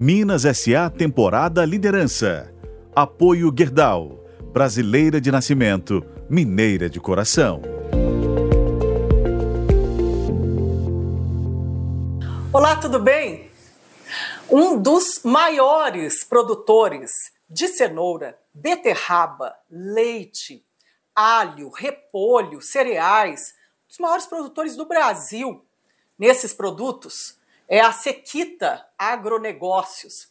[0.00, 2.54] Minas SA Temporada Liderança.
[2.94, 4.24] Apoio Gerdau.
[4.52, 7.60] Brasileira de nascimento, mineira de coração.
[12.52, 13.50] Olá, tudo bem?
[14.48, 17.10] Um dos maiores produtores
[17.50, 20.64] de cenoura, beterraba, leite,
[21.12, 23.52] alho, repolho, cereais,
[23.90, 25.66] os maiores produtores do Brasil
[26.16, 27.37] nesses produtos
[27.68, 30.30] é a Sequita Agronegócios.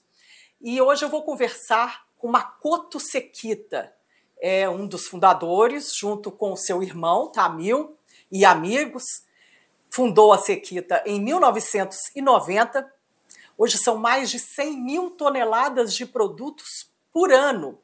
[0.59, 3.93] E hoje eu vou conversar com Makoto Sequita,
[4.41, 7.95] é um dos fundadores, junto com seu irmão Tamil
[8.31, 9.03] e amigos.
[9.89, 12.91] Fundou a Sequita em 1990.
[13.55, 17.79] Hoje são mais de 100 mil toneladas de produtos por ano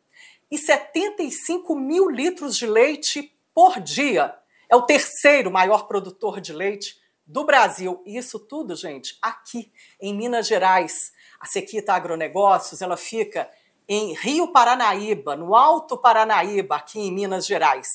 [0.49, 4.35] e 75 mil litros de leite por dia.
[4.67, 8.01] É o terceiro maior produtor de leite do Brasil.
[8.05, 11.11] Isso tudo, gente, aqui em Minas Gerais.
[11.39, 13.49] A Sequita Agronegócios, ela fica
[13.87, 17.87] em Rio Paranaíba, no Alto Paranaíba, aqui em Minas Gerais.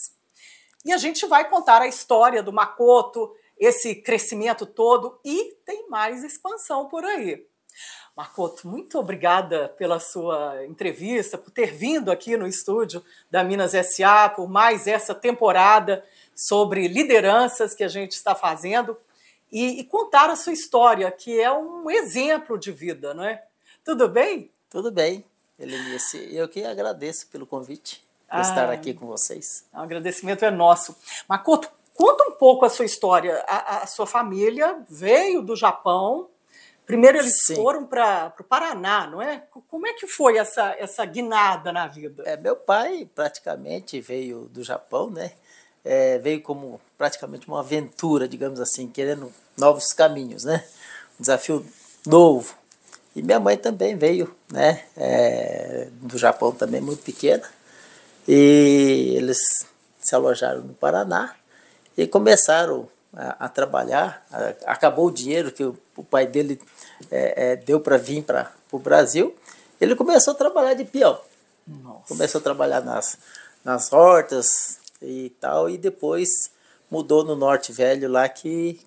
[0.85, 6.23] E a gente vai contar a história do Macoto, esse crescimento todo e tem mais
[6.23, 7.45] expansão por aí.
[8.17, 14.29] Makoto, muito obrigada pela sua entrevista, por ter vindo aqui no estúdio da Minas SA,
[14.29, 18.97] por mais essa temporada sobre lideranças que a gente está fazendo
[19.51, 23.43] e, e contar a sua história, que é um exemplo de vida, não é?
[23.85, 24.51] Tudo bem?
[24.71, 25.25] Tudo bem,
[25.59, 26.29] Helenice.
[26.35, 29.65] Eu que agradeço pelo convite por ah, estar aqui com vocês.
[29.73, 30.95] O agradecimento é nosso.
[31.29, 33.45] Makoto, conta um pouco a sua história.
[33.49, 36.29] A, a sua família veio do Japão
[36.89, 37.57] Primeiro eles Sim.
[37.57, 39.45] foram para o Paraná, não é?
[39.69, 42.23] Como é que foi essa, essa guinada na vida?
[42.25, 45.33] É, meu pai praticamente veio do Japão, né?
[45.91, 50.63] É, veio como praticamente uma aventura, digamos assim, querendo novos caminhos, né?
[51.19, 51.65] Um desafio
[52.07, 52.55] novo.
[53.17, 54.85] E minha mãe também veio, né?
[54.97, 57.43] É, do Japão também, muito pequena.
[58.27, 59.39] E eles
[59.99, 61.35] se alojaram no Paraná
[61.97, 64.27] e começaram a, a trabalhar.
[64.67, 66.61] Acabou o dinheiro que o, o pai dele
[67.11, 69.35] é, é, deu para vir para o Brasil,
[69.81, 71.19] ele começou a trabalhar de peão.
[71.67, 72.05] Nossa.
[72.09, 73.17] Começou a trabalhar nas,
[73.65, 76.51] nas hortas e tal, e depois
[76.91, 78.81] mudou no Norte Velho lá que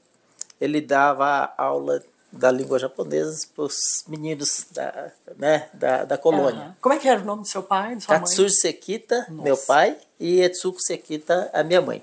[0.60, 6.68] ele dava aula da língua japonesa para os meninos da, né, da, da colônia.
[6.68, 6.74] Uhum.
[6.80, 7.96] Como é que era o nome do seu pai?
[7.96, 9.44] De Katsuji Sekita, Nossa.
[9.44, 12.02] meu pai, e Etsuko Sekita, a minha mãe.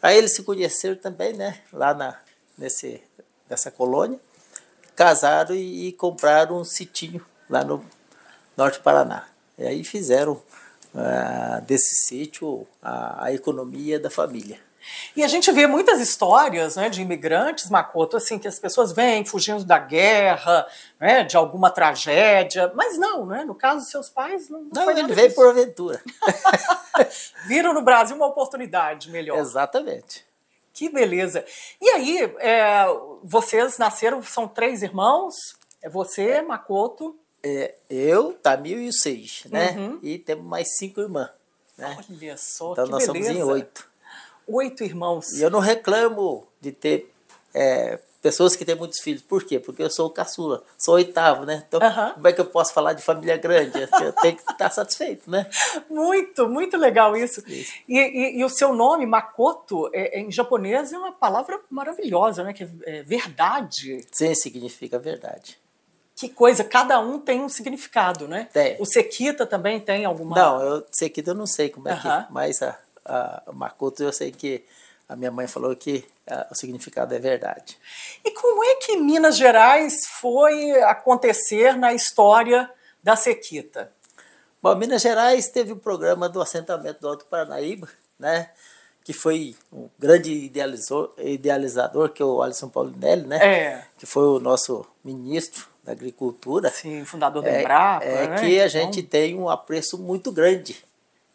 [0.00, 2.18] Aí eles se conheceram também, né, lá na,
[2.56, 3.02] nesse,
[3.48, 4.18] nessa colônia
[4.98, 7.84] casaram e, e compraram um sitinho lá no
[8.56, 9.28] Norte Paraná.
[9.56, 10.42] E aí fizeram
[10.94, 14.58] uh, desse sítio a, a, economia da família.
[15.14, 19.24] E a gente vê muitas histórias né, de imigrantes, Makoto, assim, que as pessoas vêm
[19.24, 20.66] fugindo da guerra,
[20.98, 23.44] né, de alguma tragédia, mas não, né?
[23.44, 26.00] No caso dos seus pais, não, não, não ele veio por aventura.
[27.46, 29.38] Viram no Brasil uma oportunidade melhor.
[29.38, 30.24] Exatamente.
[30.72, 31.44] Que beleza.
[31.80, 32.86] E aí, é,
[33.22, 35.34] vocês nasceram, são três irmãos?
[35.82, 37.18] É você, Makoto?
[37.42, 39.72] É, eu, Tamil e o Seis, né?
[39.72, 39.98] Uhum.
[40.02, 41.30] E temos mais cinco irmãs.
[41.76, 41.96] Né?
[42.10, 43.28] Olha só, então nós beleza.
[43.28, 43.86] somos em oito.
[44.46, 45.32] Oito irmãos.
[45.32, 47.12] E eu não reclamo de ter
[47.54, 49.22] é, pessoas que têm muitos filhos.
[49.22, 49.58] Por quê?
[49.58, 51.64] Porque eu sou o caçula, sou o oitavo, né?
[51.66, 52.14] Então, uhum.
[52.14, 53.88] como é que eu posso falar de família grande?
[54.00, 55.48] Eu tenho que estar satisfeito, né?
[55.88, 57.42] Muito, muito legal isso.
[57.48, 57.72] isso.
[57.88, 62.42] E, e, e, o seu nome, Makoto, é, é, em japonês é uma palavra maravilhosa,
[62.42, 62.52] né?
[62.52, 64.04] Que é, é verdade.
[64.12, 65.58] Sim, significa verdade.
[66.18, 68.48] Que coisa, cada um tem um significado, né?
[68.52, 68.76] Tem.
[68.80, 70.34] O Sekita também tem alguma...
[70.34, 72.00] Não, eu, Sekita eu não sei como é uhum.
[72.00, 74.64] que mas a, a Makoto eu sei que
[75.08, 77.78] a minha mãe falou que uh, o significado é verdade.
[78.24, 82.68] E como é que Minas Gerais foi acontecer na história
[83.00, 83.92] da sequita?
[84.60, 88.50] Bom, Minas Gerais teve o um programa do assentamento do Alto Paranaíba, né?
[89.04, 93.38] que foi um grande idealizador, idealizador que é o Alisson Paulinelli, né?
[93.38, 93.84] É.
[93.96, 96.70] Que foi o nosso ministro da Agricultura.
[96.70, 98.04] Sim, fundador da Embrapa.
[98.04, 98.40] É, é né?
[98.40, 99.10] que a gente então...
[99.10, 100.76] tem um apreço muito grande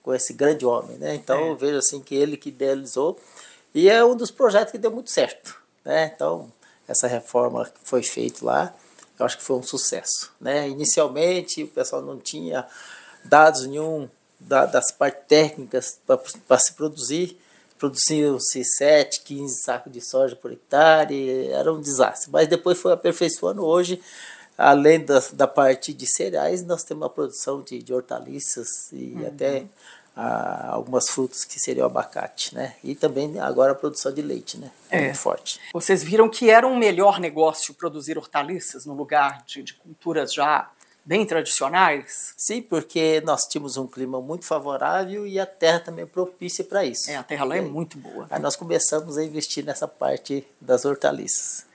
[0.04, 1.16] com esse grande homem, né?
[1.16, 1.50] Então é.
[1.50, 3.20] eu vejo assim que ele que idealizou
[3.74, 5.56] e é um dos projetos que deu muito certo.
[5.84, 6.12] Né?
[6.16, 6.52] Então,
[6.88, 8.74] essa reforma que foi feita lá,
[9.18, 10.32] eu acho que foi um sucesso.
[10.40, 10.70] Né?
[10.70, 12.68] Inicialmente, o pessoal não tinha
[13.24, 14.08] dados nenhum
[14.40, 17.40] da, das partes técnicas para se produzir.
[17.80, 22.30] Produziam-se 7, 15 sacos de soja por hectare, era um desastre.
[22.32, 23.66] Mas depois foi aperfeiçoando.
[23.66, 24.02] Hoje,
[24.58, 29.28] além da, da parte de cereais, nós temos a produção de, de hortaliças e uhum.
[29.28, 29.66] até
[30.16, 32.76] a, algumas frutas que seriam o abacate, né?
[32.84, 34.72] E também agora a produção de leite, né?
[34.90, 35.02] É.
[35.02, 35.60] Muito forte.
[35.74, 40.70] Vocês viram que era um melhor negócio produzir hortaliças no lugar de, de culturas já
[41.06, 42.34] bem tradicionais?
[42.38, 46.86] Sim, porque nós tínhamos um clima muito favorável e a terra também é propícia para
[46.86, 47.10] isso.
[47.10, 48.28] É, a terra lá é muito boa.
[48.30, 51.66] Aí nós começamos a investir nessa parte das hortaliças.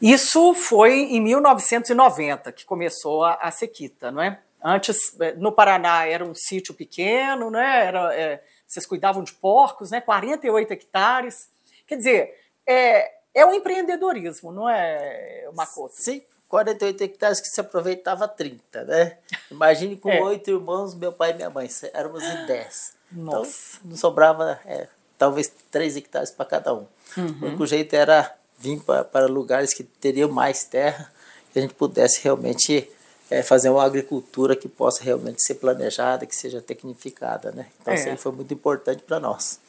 [0.00, 4.40] Isso foi em 1990 que começou a, a sequita, não é?
[4.62, 7.86] Antes, é, no Paraná, era um sítio pequeno, né?
[7.86, 10.00] Era, é, vocês cuidavam de porcos, né?
[10.00, 11.48] 48 hectares.
[11.86, 12.34] Quer dizer,
[12.66, 15.94] é, é o empreendedorismo, não é, Makoto?
[15.94, 19.18] Sim, 48 hectares que se aproveitava 30, né?
[19.50, 20.20] Imagine com é.
[20.22, 22.94] oito irmãos, meu pai e minha mãe, éramos em 10.
[23.12, 23.76] Então, Nossa.
[23.78, 26.86] Então, não sobrava é, talvez 3 hectares para cada um.
[27.16, 27.38] Uhum.
[27.42, 31.12] O único jeito era vir para, para lugares que teriam mais terra,
[31.52, 32.90] que a gente pudesse realmente
[33.30, 37.66] é, fazer uma agricultura que possa realmente ser planejada, que seja tecnificada, né?
[37.80, 37.96] Então, é.
[37.96, 39.60] isso aí foi muito importante para nós.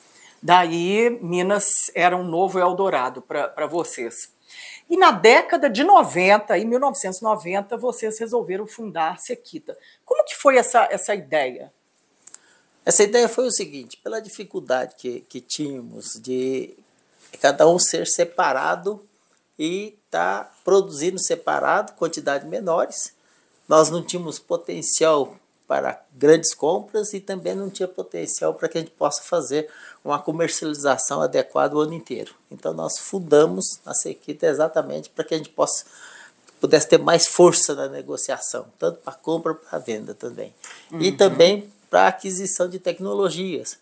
[0.41, 4.31] Daí, Minas era um novo Eldorado para vocês.
[4.89, 9.77] E na década de 90, em 1990, vocês resolveram fundar a Sequita.
[10.03, 11.71] Como que foi essa, essa ideia?
[12.85, 16.75] Essa ideia foi o seguinte, pela dificuldade que, que tínhamos de
[17.38, 19.02] cada um ser separado
[19.58, 23.14] e estar tá produzindo separado, quantidades menores,
[23.68, 25.36] nós não tínhamos potencial
[25.68, 29.70] para grandes compras e também não tinha potencial para que a gente possa fazer
[30.04, 32.34] uma comercialização adequada o ano inteiro.
[32.50, 35.86] Então nós fundamos a Sequita exatamente para que a gente possa
[36.60, 40.54] pudesse ter mais força na negociação, tanto para compra para venda também.
[40.92, 41.02] Uhum.
[41.02, 43.78] E também para aquisição de tecnologias.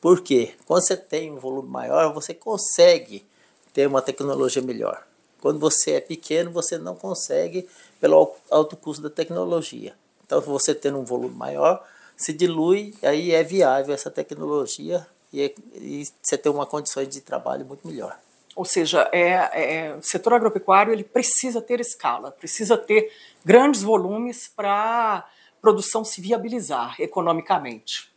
[0.00, 0.54] Por quê?
[0.66, 3.26] Quando você tem um volume maior, você consegue
[3.72, 5.04] ter uma tecnologia melhor.
[5.40, 7.68] Quando você é pequeno, você não consegue
[8.00, 9.94] pelo alto custo da tecnologia.
[10.24, 11.84] Então, você tendo um volume maior,
[12.16, 17.64] se dilui, aí é viável essa tecnologia e, e você tem uma condição de trabalho
[17.64, 18.18] muito melhor.
[18.56, 23.12] Ou seja, é, é, o setor agropecuário ele precisa ter escala, precisa ter
[23.44, 25.24] grandes volumes para a
[25.60, 28.07] produção se viabilizar economicamente.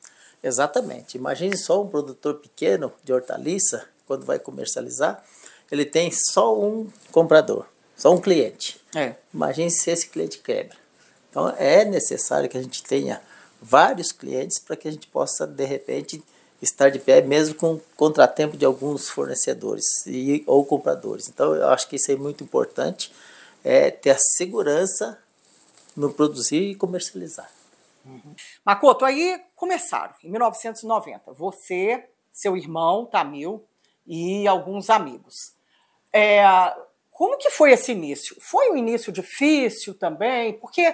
[0.43, 1.17] Exatamente.
[1.17, 5.23] Imagine só um produtor pequeno de hortaliça, quando vai comercializar,
[5.71, 7.65] ele tem só um comprador,
[7.95, 8.81] só um cliente.
[8.95, 9.15] É.
[9.33, 10.75] Imagine se esse cliente quebra.
[11.29, 13.21] Então é necessário que a gente tenha
[13.61, 16.21] vários clientes para que a gente possa, de repente,
[16.61, 21.29] estar de pé, mesmo com contratempo de alguns fornecedores e, ou compradores.
[21.29, 23.11] Então, eu acho que isso é muito importante,
[23.63, 25.17] é ter a segurança
[25.95, 27.49] no produzir e comercializar.
[28.05, 28.35] Uhum.
[28.65, 33.65] Makoto, aí começaram, em 1990, você, seu irmão, Tamil,
[34.05, 35.53] e alguns amigos.
[36.11, 36.43] É,
[37.09, 38.35] como que foi esse início?
[38.39, 40.53] Foi um início difícil também?
[40.53, 40.93] Porque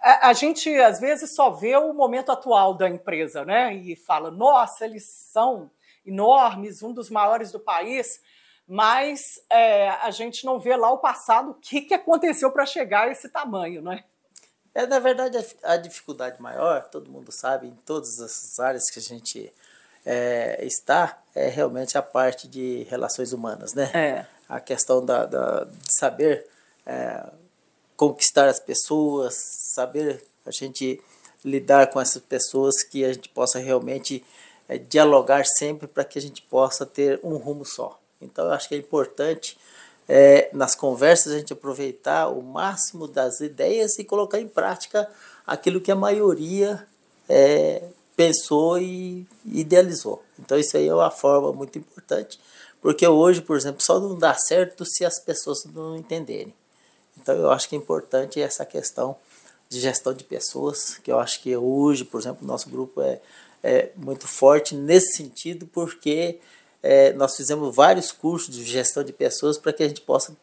[0.00, 3.74] a, a, gente às vezes só vê o momento atual da empresa, né?
[3.74, 5.70] E fala, nossa, eles são
[6.04, 8.20] enormes, um dos maiores do país,
[8.68, 13.08] mas é, a gente não vê lá o passado, o que, que aconteceu para chegar
[13.08, 14.04] a esse tamanho, né?
[14.86, 19.52] Na verdade, a dificuldade maior, todo mundo sabe, em todas as áreas que a gente
[20.04, 23.90] é, está, é realmente a parte de relações humanas, né?
[23.94, 24.26] É.
[24.48, 26.46] A questão da, da de saber
[26.84, 27.24] é,
[27.96, 29.34] conquistar as pessoas,
[29.74, 31.00] saber a gente
[31.44, 34.24] lidar com essas pessoas que a gente possa realmente
[34.68, 37.98] é, dialogar sempre para que a gente possa ter um rumo só.
[38.20, 39.56] Então eu acho que é importante
[40.08, 45.08] é, nas conversas a gente aproveitar o máximo das ideias e colocar em prática
[45.46, 46.86] aquilo que a maioria
[47.28, 47.82] é,
[48.16, 50.22] pensou e idealizou.
[50.38, 52.38] Então isso aí é uma forma muito importante,
[52.80, 56.52] porque hoje, por exemplo, só não dá certo se as pessoas não entenderem.
[57.20, 59.16] Então eu acho que é importante essa questão
[59.68, 63.20] de gestão de pessoas, que eu acho que hoje, por exemplo, nosso grupo é,
[63.62, 66.38] é muito forte nesse sentido, porque
[66.84, 70.36] é, nós fizemos vários cursos de gestão de pessoas para que a gente possa,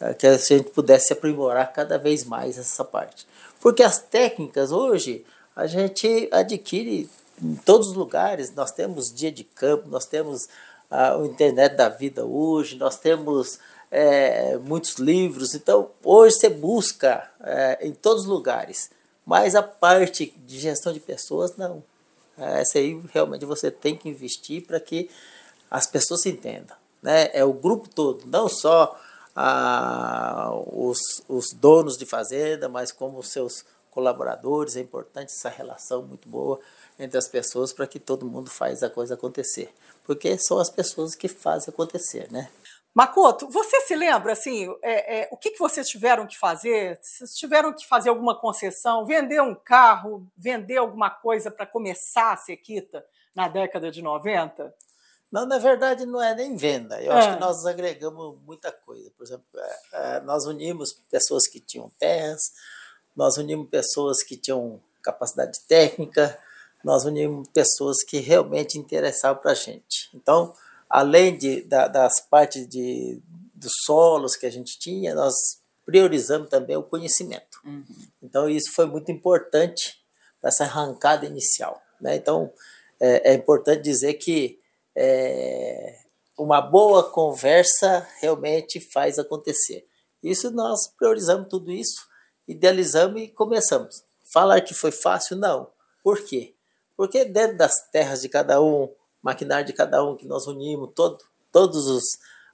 [0.00, 3.26] é, que a gente pudesse aprimorar cada vez mais essa parte.
[3.60, 7.10] Porque as técnicas hoje a gente adquire
[7.42, 10.48] em todos os lugares, nós temos dia de campo, nós temos
[10.88, 13.58] a internet da vida hoje, nós temos
[13.90, 15.52] é, muitos livros.
[15.52, 18.88] Então, hoje você busca é, em todos os lugares,
[19.26, 21.82] mas a parte de gestão de pessoas, não.
[22.38, 25.10] É, essa aí realmente você tem que investir para que
[25.72, 26.76] as pessoas se entendam.
[27.02, 27.30] Né?
[27.32, 28.94] É o grupo todo, não só
[29.34, 34.76] a, os, os donos de fazenda, mas como os seus colaboradores.
[34.76, 36.60] É importante essa relação muito boa
[36.98, 39.72] entre as pessoas para que todo mundo faz a coisa acontecer.
[40.04, 42.50] Porque são as pessoas que fazem acontecer, né?
[42.94, 46.98] Makoto, você se lembra, assim, é, é, o que, que vocês tiveram que fazer?
[47.00, 52.36] Vocês tiveram que fazer alguma concessão, vender um carro, vender alguma coisa para começar a
[52.36, 53.02] Sequita
[53.34, 54.74] na década de 90?
[55.32, 57.00] Não, na verdade não é nem venda.
[57.00, 57.16] Eu é.
[57.16, 59.10] acho que nós agregamos muita coisa.
[59.16, 62.52] Por exemplo, é, é, nós unimos pessoas que tinham terras,
[63.16, 66.38] nós unimos pessoas que tinham capacidade técnica,
[66.84, 70.10] nós unimos pessoas que realmente interessavam para a gente.
[70.14, 70.54] Então,
[70.88, 73.22] além de, da, das partes de,
[73.54, 75.34] dos solos que a gente tinha, nós
[75.86, 77.58] priorizamos também o conhecimento.
[77.64, 77.84] Uhum.
[78.22, 79.98] Então, isso foi muito importante
[80.40, 81.82] para essa arrancada inicial.
[81.98, 82.16] Né?
[82.16, 82.52] Então,
[83.00, 84.61] é, é importante dizer que
[84.96, 85.98] é,
[86.38, 89.86] uma boa conversa realmente faz acontecer.
[90.22, 92.06] Isso nós priorizamos tudo isso,
[92.46, 94.02] idealizamos e começamos.
[94.32, 95.70] Falar que foi fácil, não.
[96.02, 96.54] Por quê?
[96.96, 98.88] Porque dentro das terras de cada um,
[99.22, 101.18] maquinário de cada um, que nós unimos todo,
[101.50, 102.04] todos os,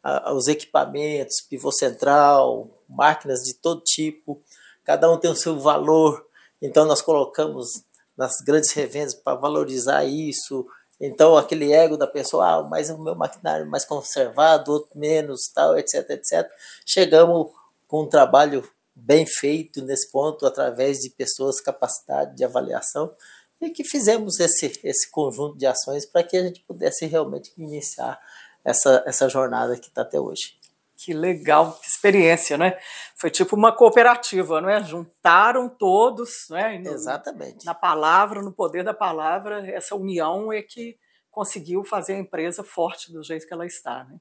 [0.05, 4.43] uh, os equipamentos, pivô central, máquinas de todo tipo,
[4.85, 6.27] cada um tem o seu valor,
[6.61, 7.85] então nós colocamos
[8.17, 10.67] nas grandes revendas para valorizar isso,
[11.01, 15.49] então, aquele ego da pessoa, ah, mas o meu maquinário é mais conservado, outro menos,
[15.55, 16.51] tal, etc, etc.
[16.85, 17.53] Chegamos
[17.87, 23.15] com um trabalho bem feito nesse ponto, através de pessoas capacitadas de avaliação,
[23.61, 28.21] e que fizemos esse, esse conjunto de ações para que a gente pudesse realmente iniciar
[28.65, 30.58] essa, essa jornada que está até hoje.
[31.01, 32.77] Que legal, que experiência, né?
[33.17, 34.83] Foi tipo uma cooperativa, não é?
[34.83, 36.77] Juntaram todos, né?
[36.79, 37.65] No, Exatamente.
[37.65, 40.99] Na palavra, no poder da palavra, essa união é que
[41.31, 44.19] conseguiu fazer a empresa forte do jeito que ela está, né?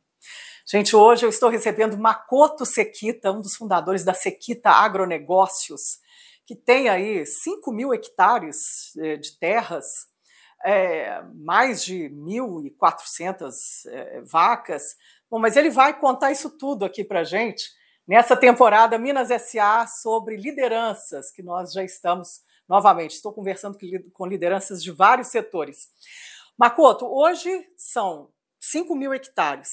[0.69, 5.99] Gente, hoje eu estou recebendo Makoto Sequita, um dos fundadores da Sequita Agronegócios,
[6.45, 9.85] que tem aí 5 mil hectares eh, de terras,
[10.63, 13.51] é, mais de 1.400
[13.87, 14.95] é, vacas,
[15.29, 17.65] Bom, mas ele vai contar isso tudo aqui para gente
[18.07, 23.15] nessa temporada Minas SA sobre lideranças, que nós já estamos novamente.
[23.15, 23.77] Estou conversando
[24.13, 25.89] com lideranças de vários setores.
[26.57, 29.69] Makoto, hoje são 5 mil hectares.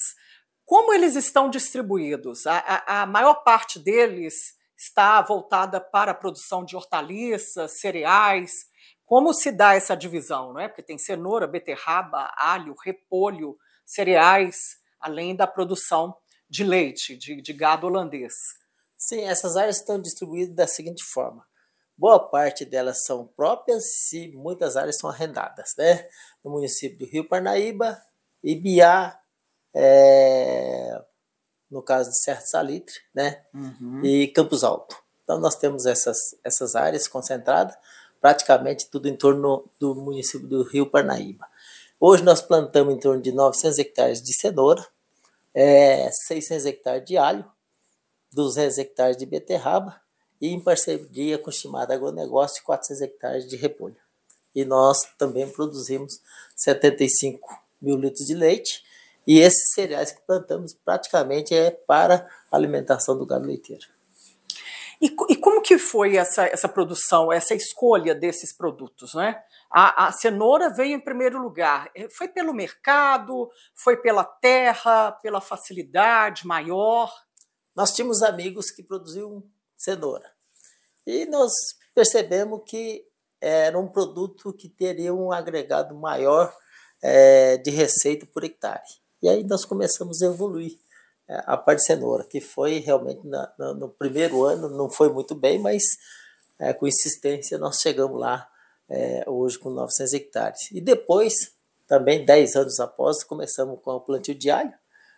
[0.65, 2.45] Como eles estão distribuídos?
[2.45, 8.51] A, a, a, maior parte deles está voltada para a produção de hortaliças, cereais.
[9.05, 10.51] Como se dá essa divisão?
[10.51, 10.67] Não é?
[10.67, 16.15] Porque tem cenoura, beterraba, alho, repolho, cereais além da produção
[16.49, 18.33] de leite, de, de gado holandês.
[18.97, 21.45] Sim, essas áreas estão distribuídas da seguinte forma.
[21.97, 26.07] Boa parte delas são próprias e muitas áreas são arrendadas, né?
[26.43, 28.01] No município do Rio Parnaíba,
[28.43, 29.17] Ibiá,
[29.73, 31.01] é,
[31.69, 33.43] no caso de Serra Salitre, né?
[33.53, 34.03] Uhum.
[34.03, 34.95] E Campos Alto.
[35.23, 37.75] Então nós temos essas, essas áreas concentradas,
[38.19, 41.47] praticamente tudo em torno do município do Rio Parnaíba.
[42.07, 44.85] Hoje nós plantamos em torno de 900 hectares de cenoura,
[45.55, 47.43] é, 600 hectares de alho,
[48.31, 49.99] 200 hectares de beterraba
[50.39, 53.95] e em parceria com o Estimado Agronegócio 400 hectares de repolho.
[54.53, 56.21] E nós também produzimos
[56.55, 58.83] 75 mil litros de leite
[59.25, 63.87] e esses cereais que plantamos praticamente é para alimentação do gado leiteiro.
[65.01, 69.41] E, e, como que foi essa, essa produção, essa escolha desses produtos, né?
[69.77, 71.91] A, a, cenoura veio em primeiro lugar.
[71.93, 77.13] É, foi pelo mercado, foi pela terra, pela facilidade maior?
[77.75, 79.43] Nós tínhamos amigos que produziam
[79.75, 80.31] cenoura.
[81.05, 81.51] E nós
[81.93, 83.05] percebemos que
[83.41, 86.55] era um produto que teria um agregado maior
[87.03, 88.81] é, de receita por hectare.
[89.21, 90.79] E aí nós começamos a evoluir
[91.27, 95.09] é, a parte de cenoura, que foi realmente na, na, no primeiro ano, não foi
[95.11, 95.83] muito bem, mas
[96.57, 98.49] é, com insistência nós chegamos lá
[98.89, 100.71] é, hoje com 900 hectares.
[100.71, 101.53] E depois,
[101.87, 104.73] também 10 anos após, começamos com o plantio de alho,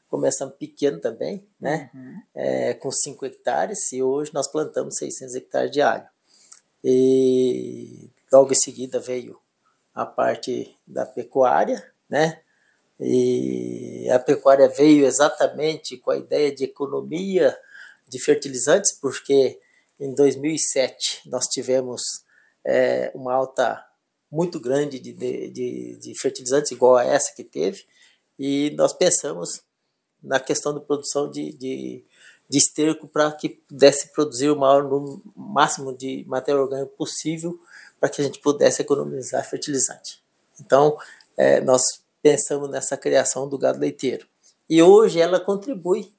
[0.10, 1.90] começamos pequeno também, né?
[1.94, 2.22] Uhum.
[2.34, 6.08] É, com 5 hectares, e hoje nós plantamos 600 hectares de alho.
[6.84, 9.40] E logo em seguida veio
[9.94, 12.42] a parte da pecuária, né?
[13.00, 17.56] E a pecuária veio exatamente com a ideia de economia
[18.08, 19.60] de fertilizantes, porque
[20.00, 22.02] em 2007 nós tivemos
[22.68, 23.82] é, uma alta
[24.30, 27.86] muito grande de, de, de, fertilizantes, igual a essa que teve,
[28.38, 29.62] e nós pensamos
[30.22, 32.04] na questão da produção de, de,
[32.50, 37.58] de esterco para que pudesse produzir o maior número, máximo de matéria orgânica possível
[38.02, 40.22] para que a gente pudesse economizar fertilizante.
[40.60, 40.98] Então,
[41.38, 41.82] é, nós
[42.22, 44.28] pensamos nessa criação do gado leiteiro.
[44.70, 46.12] E hoje ela contribui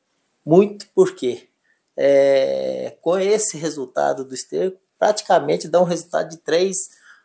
[0.45, 1.49] muito porque
[1.95, 6.77] é, com esse resultado do esterco, praticamente dá um resultado de 3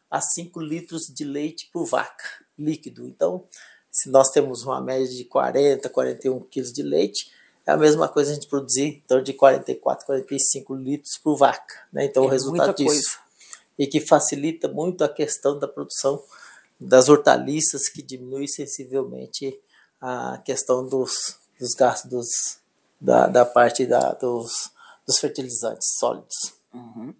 [0.09, 3.05] a 5 litros de leite por vaca líquido.
[3.07, 3.45] Então,
[3.91, 7.31] se nós temos uma média de 40, 41 quilos de leite,
[7.65, 11.87] é a mesma coisa a gente produzir em torno de 44, 45 litros por vaca.
[11.91, 12.05] Né?
[12.05, 12.87] Então, é o resultado disso.
[12.87, 13.23] Coisa.
[13.77, 16.21] E que facilita muito a questão da produção
[16.79, 19.59] das hortaliças, que diminui sensivelmente
[20.01, 22.27] a questão dos, dos gastos dos,
[22.99, 24.69] da, da parte da, dos,
[25.07, 26.53] dos fertilizantes sólidos.
[26.73, 27.13] Uhum.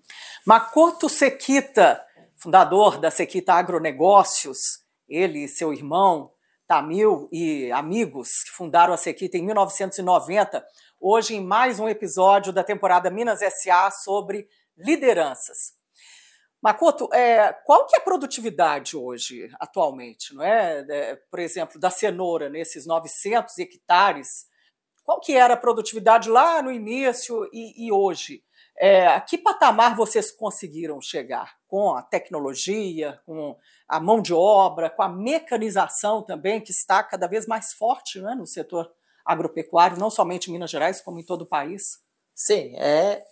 [0.46, 6.34] Makoto Sekita, fundador da Sekita Agronegócios, ele e seu irmão
[6.68, 10.62] Tamil e amigos que fundaram a Sekita em 1990,
[11.00, 14.46] hoje em mais um episódio da temporada Minas SA sobre
[14.78, 15.76] lideranças.
[16.62, 20.36] Makoto, é, qual que é a produtividade hoje, atualmente?
[20.36, 20.86] Não é?
[20.90, 21.16] é?
[21.32, 24.46] Por exemplo, da cenoura, nesses 900 hectares,
[25.06, 28.44] qual que era a produtividade lá no início e, e hoje?
[28.78, 33.56] É, a que patamar vocês conseguiram chegar com a tecnologia, com
[33.88, 38.34] a mão de obra, com a mecanização também, que está cada vez mais forte né,
[38.36, 38.92] no setor
[39.26, 41.84] agropecuário, não somente em Minas Gerais, como em todo o país?
[42.36, 43.24] Sim, é,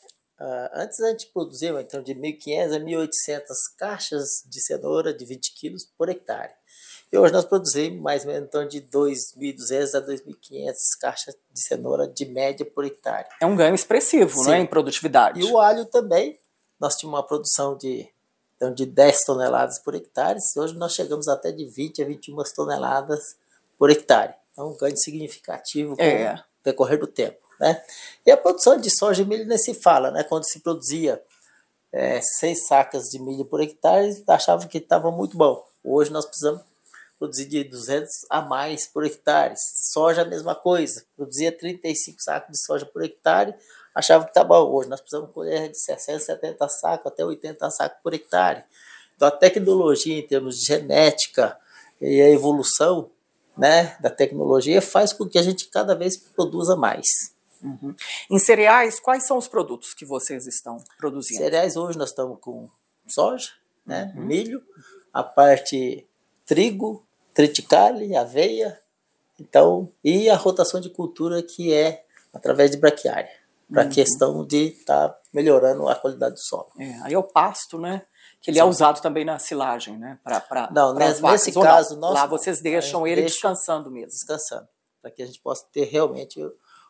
[0.42, 3.44] Uh, antes a gente produzia então de 1.500 a 1.800
[3.78, 6.52] caixas de cenoura de 20 quilos por hectare.
[7.12, 12.08] E hoje nós produzimos mais ou menos então, de 2.200 a 2.500 caixas de cenoura
[12.08, 13.28] de média por hectare.
[13.42, 15.42] É um ganho expressivo né, em produtividade.
[15.42, 16.40] E o alho também,
[16.80, 18.08] nós tínhamos uma produção de,
[18.56, 23.36] então, de 10 toneladas por hectare, hoje nós chegamos até de 20 a 21 toneladas
[23.78, 24.34] por hectare.
[24.58, 26.36] É um ganho significativo com é.
[26.36, 27.42] o decorrer do tempo.
[27.60, 27.84] Né?
[28.26, 30.24] E a produção de soja e milho nem se fala, né?
[30.24, 31.22] quando se produzia
[31.92, 35.62] é, seis sacas de milho por hectare, achava que estava muito bom.
[35.84, 36.71] Hoje nós precisamos
[37.22, 39.54] produzir de 200 a mais por hectare.
[39.56, 43.54] Soja a mesma coisa, produzia 35 sacos de soja por hectare,
[43.94, 44.74] achava que estava bom.
[44.74, 48.64] Hoje nós precisamos colher de 60, 70 sacos até 80 sacos por hectare.
[49.16, 51.56] Então a tecnologia em termos de genética
[52.02, 53.12] e a evolução
[53.56, 57.06] né, da tecnologia faz com que a gente cada vez produza mais.
[57.62, 57.94] Uhum.
[58.32, 61.40] Em cereais, quais são os produtos que vocês estão produzindo?
[61.40, 62.68] Cereais hoje nós estamos com
[63.08, 63.52] soja,
[63.86, 64.26] né, uhum.
[64.26, 64.64] milho,
[65.14, 66.08] a parte
[66.48, 68.80] trigo, triticale, aveia,
[69.40, 73.30] então e a rotação de cultura que é através de braquiária,
[73.70, 73.92] para a uhum.
[73.92, 76.72] questão de estar tá melhorando a qualidade do solo.
[76.78, 78.04] É, aí é o pasto, né?
[78.42, 78.68] Que ele é Sim.
[78.68, 80.20] é usado também na silagem, né?
[80.24, 82.12] Pra, pra, não, pra nesse, caso, não.
[82.12, 84.10] lá vocês deixam ele deixa descansando mesmo.
[84.10, 84.68] Descansando,
[85.02, 86.40] para que a gente possa ter realmente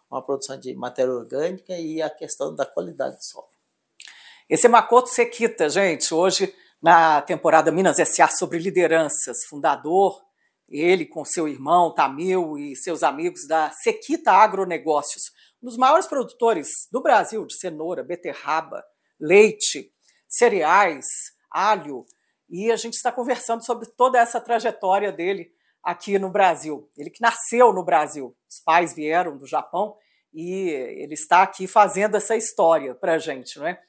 [0.09, 3.47] uma produção de matéria orgânica e a questão da qualidade do solo.
[4.49, 8.27] Esse é Makoto Sequita, gente, hoje na temporada Minas S.A.
[8.27, 10.21] sobre lideranças, fundador,
[10.79, 15.23] ele com seu irmão Tamil e seus amigos da Sequita Agronegócios,
[15.61, 18.83] um dos maiores produtores do Brasil de cenoura, beterraba,
[19.19, 19.91] leite,
[20.27, 21.05] cereais,
[21.51, 22.05] alho,
[22.49, 25.51] e a gente está conversando sobre toda essa trajetória dele
[25.83, 26.89] aqui no Brasil.
[26.97, 29.95] Ele que nasceu no Brasil, os pais vieram do Japão
[30.33, 33.81] e ele está aqui fazendo essa história para a gente, não é?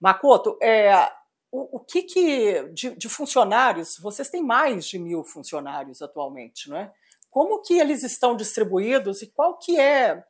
[0.00, 1.10] Makoto, é,
[1.50, 6.76] o, o que, que de, de, funcionários, vocês têm mais de mil funcionários atualmente, não
[6.76, 6.92] é?
[7.28, 10.24] Como que eles estão distribuídos e qual que é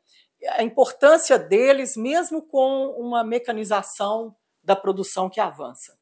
[0.48, 5.98] a importância deles, mesmo com uma mecanização da produção que avança?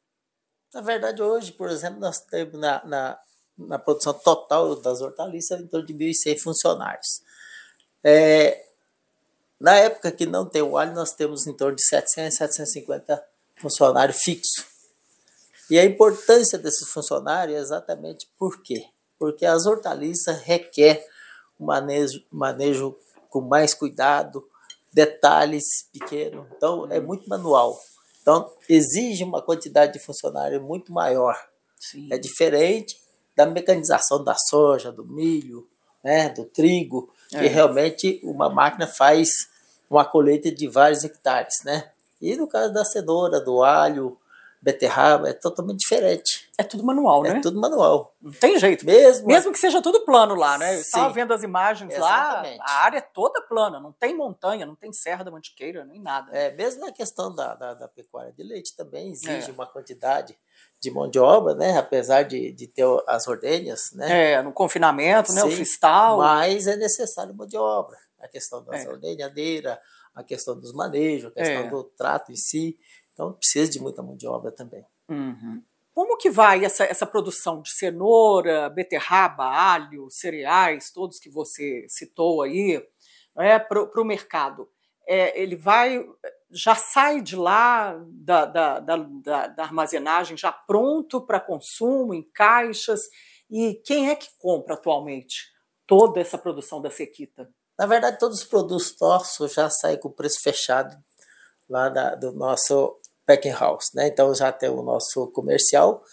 [0.73, 3.19] Na verdade, hoje, por exemplo, nós temos na, na,
[3.57, 7.21] na produção total das hortaliças em torno de 1.100 funcionários.
[8.03, 8.65] É,
[9.59, 13.25] na época que não tem o alho, nós temos em torno de 700 750
[13.57, 14.78] funcionários fixos.
[15.69, 18.85] E a importância desses funcionários é exatamente por quê?
[19.17, 21.05] Porque as hortaliças requer
[21.59, 22.95] um manejo, manejo
[23.29, 24.47] com mais cuidado,
[24.91, 26.47] detalhes pequenos.
[26.55, 27.79] Então, é muito manual.
[28.21, 31.35] Então, exige uma quantidade de funcionário muito maior.
[31.77, 32.07] Sim.
[32.11, 32.99] É diferente
[33.35, 35.67] da mecanização da soja, do milho,
[36.03, 37.39] né, do trigo, é.
[37.39, 39.29] que realmente uma máquina faz
[39.89, 41.91] uma colheita de vários hectares, né?
[42.21, 44.17] E no caso da cenoura, do alho,
[44.61, 46.49] beterraba, é totalmente diferente.
[46.57, 47.37] É tudo manual, é né?
[47.39, 48.13] É tudo manual.
[48.21, 48.85] Não tem jeito.
[48.85, 50.75] Mesmo, Mesmo que seja tudo plano lá, né?
[50.75, 52.57] Eu estava vendo as imagens Exatamente.
[52.57, 56.01] lá, a área é toda plana, não tem montanha, não tem serra da mantiqueira, nem
[56.01, 56.29] nada.
[56.35, 59.53] É, mesmo na questão da, da, da pecuária de leite também exige é.
[59.53, 60.37] uma quantidade
[60.81, 61.77] de mão de obra, né?
[61.77, 64.33] Apesar de, de ter as ordenhas, né?
[64.33, 65.41] É, no confinamento, né?
[65.41, 66.17] Sim, o fiscal.
[66.17, 67.97] Mas é necessário mão de obra.
[68.19, 68.87] A questão da é.
[68.87, 69.79] ordenhadeira,
[70.13, 71.69] a questão dos manejos, a questão é.
[71.69, 72.77] do trato em si.
[73.19, 74.85] Então precisa de muita mão de obra também.
[75.09, 75.61] Uhum.
[75.93, 82.41] Como que vai essa, essa produção de cenoura, beterraba, alho, cereais, todos que você citou
[82.41, 82.81] aí,
[83.37, 84.69] é, para o mercado?
[85.05, 86.01] É, ele vai
[86.49, 88.97] já sai de lá da, da, da,
[89.47, 93.01] da armazenagem já pronto para consumo, em caixas.
[93.49, 95.51] E quem é que compra atualmente
[95.85, 97.49] toda essa produção da sequita?
[97.77, 100.95] Na verdade, todos os produtos nossos já saem com preço fechado
[101.69, 102.98] lá da, do nosso
[103.29, 103.91] packing house.
[103.93, 104.07] Né?
[104.07, 106.03] Então já tem o nosso comercial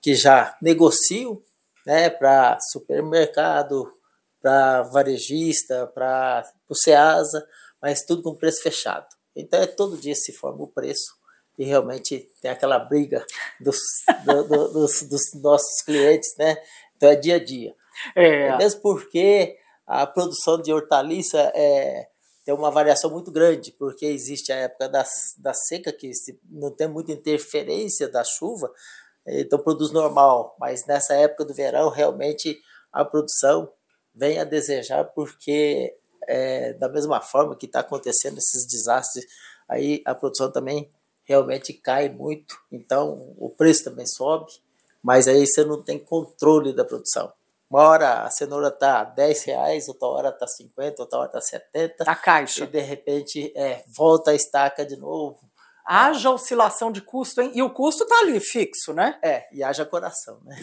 [0.00, 1.28] que já negocia
[1.86, 3.92] né, para supermercado,
[4.40, 7.46] para varejista, para o Ceasa,
[7.80, 9.06] mas tudo com preço fechado.
[9.36, 11.12] Então é todo dia se forma o preço
[11.58, 13.24] e realmente tem aquela briga
[13.60, 13.76] dos,
[14.24, 16.56] do, do, dos, dos, nossos clientes, né?
[16.96, 17.74] Então é dia a dia.
[18.16, 18.56] É.
[18.56, 19.56] Mesmo porque
[19.86, 22.08] a produção de hortaliça é,
[22.44, 25.04] tem uma variação muito grande, porque existe a época da,
[25.38, 26.10] da seca, que
[26.50, 28.72] não tem muita interferência da chuva,
[29.26, 32.60] então produz normal, mas nessa época do verão, realmente
[32.92, 33.72] a produção
[34.14, 39.24] vem a desejar, porque é, da mesma forma que está acontecendo esses desastres,
[39.68, 40.90] aí a produção também
[41.24, 44.50] realmente cai muito, então o preço também sobe,
[45.02, 47.32] mas aí você não tem controle da produção.
[47.72, 52.04] Uma hora a cenoura tá 10 reais, outra hora tá 50, outra hora tá 70.
[52.06, 52.64] A caixa.
[52.64, 55.40] E de repente é, volta a estaca de novo.
[55.82, 57.50] Haja oscilação de custo, hein?
[57.54, 59.18] E o custo tá ali fixo, né?
[59.22, 60.54] É, e haja coração, né?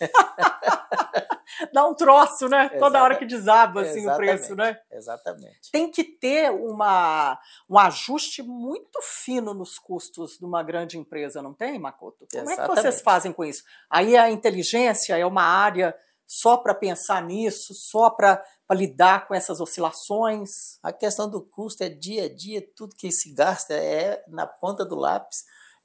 [1.72, 2.68] Dá um troço, né?
[2.68, 3.02] Toda Exatamente.
[3.02, 4.78] hora que desaba assim, o preço, né?
[4.92, 5.70] Exatamente.
[5.72, 11.54] Tem que ter uma, um ajuste muito fino nos custos de uma grande empresa, não
[11.54, 12.26] tem, Makoto?
[12.30, 12.60] Como Exatamente.
[12.60, 13.64] é que vocês fazem com isso?
[13.88, 15.96] Aí a inteligência é uma área
[16.32, 18.40] só para pensar nisso, só para
[18.70, 20.78] lidar com essas oscilações?
[20.80, 24.84] A questão do custo é dia a dia, tudo que se gasta é na ponta
[24.84, 25.38] do lápis,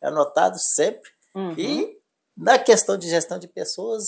[0.04, 1.10] é anotado sempre.
[1.34, 1.56] Uhum.
[1.58, 2.00] E
[2.38, 4.04] na questão de gestão de pessoas,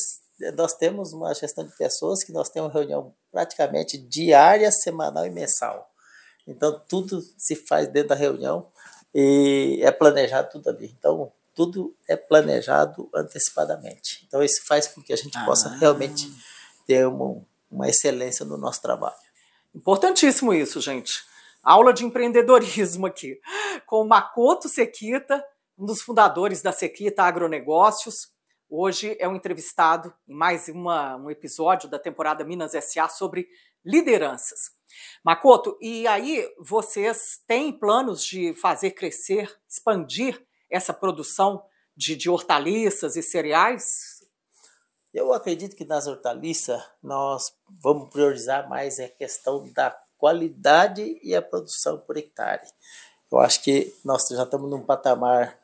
[0.56, 5.89] nós temos uma gestão de pessoas que nós temos reunião praticamente diária, semanal e mensal.
[6.45, 8.71] Então tudo se faz dentro da reunião
[9.12, 10.95] e é planejado tudo ali.
[11.00, 14.24] Então tudo é planejado antecipadamente.
[14.28, 15.43] Então, isso faz com que a gente ah.
[15.43, 16.32] possa realmente
[16.86, 19.17] ter uma, uma excelência no nosso trabalho.
[19.74, 21.24] Importantíssimo isso, gente.
[21.63, 23.41] Aula de empreendedorismo aqui.
[23.88, 25.43] Com o Makoto Sequita,
[25.76, 28.30] um dos fundadores da Sequita Agronegócios.
[28.70, 33.48] Hoje é um entrevistado em mais uma, um episódio da temporada Minas SA sobre
[33.84, 34.60] lideranças.
[35.24, 41.63] Makoto, e aí vocês têm planos de fazer crescer, expandir essa produção
[41.95, 44.17] de, de hortaliças e cereais?
[45.13, 47.43] Eu acredito que nas hortaliças nós
[47.82, 52.67] vamos priorizar mais a questão da qualidade e a produção por hectare.
[53.32, 55.58] Eu acho que nós já estamos num patamar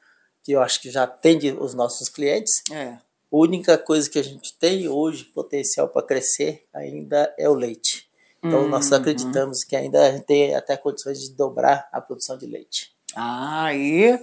[0.44, 2.62] que eu acho que já atende os nossos clientes.
[2.72, 2.88] É.
[2.88, 3.00] A
[3.32, 8.10] única coisa que a gente tem hoje potencial para crescer ainda é o leite.
[8.44, 8.98] Então, nós uhum.
[8.98, 12.94] acreditamos que ainda a gente tem até condições de dobrar a produção de leite.
[13.16, 14.20] Ah, e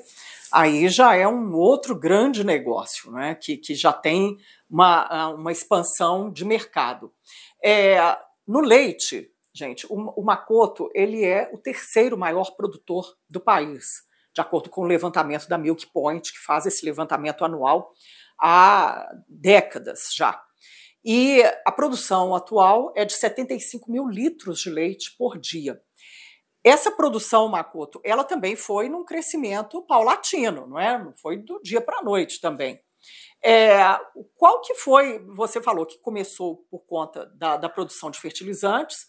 [0.52, 3.34] aí já é um outro grande negócio, né?
[3.34, 4.36] que, que já tem
[4.68, 7.12] uma, uma expansão de mercado.
[7.62, 7.98] É,
[8.46, 14.02] no leite, gente, o, o ele é o terceiro maior produtor do país,
[14.34, 17.92] de acordo com o levantamento da Milk Point, que faz esse levantamento anual
[18.40, 20.42] há décadas já.
[21.04, 25.80] E a produção atual é de 75 mil litros de leite por dia.
[26.62, 31.02] Essa produção, Makoto, ela também foi num crescimento paulatino, não é?
[31.02, 32.80] Não foi do dia para a noite também.
[33.42, 33.78] É,
[34.36, 39.08] qual que foi, você falou que começou por conta da, da produção de fertilizantes,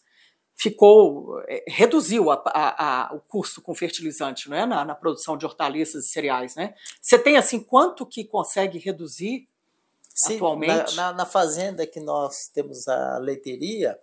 [0.55, 4.65] ficou, é, reduziu a, a, a, o custo com fertilizante não é?
[4.65, 6.55] Na, na, produção de hortaliças e cereais.
[6.55, 6.73] Né?
[7.01, 9.49] Você tem assim, quanto que consegue reduzir
[10.15, 10.95] Sim, atualmente?
[10.95, 13.99] Na, na, na, fazenda que nós temos a leiteria,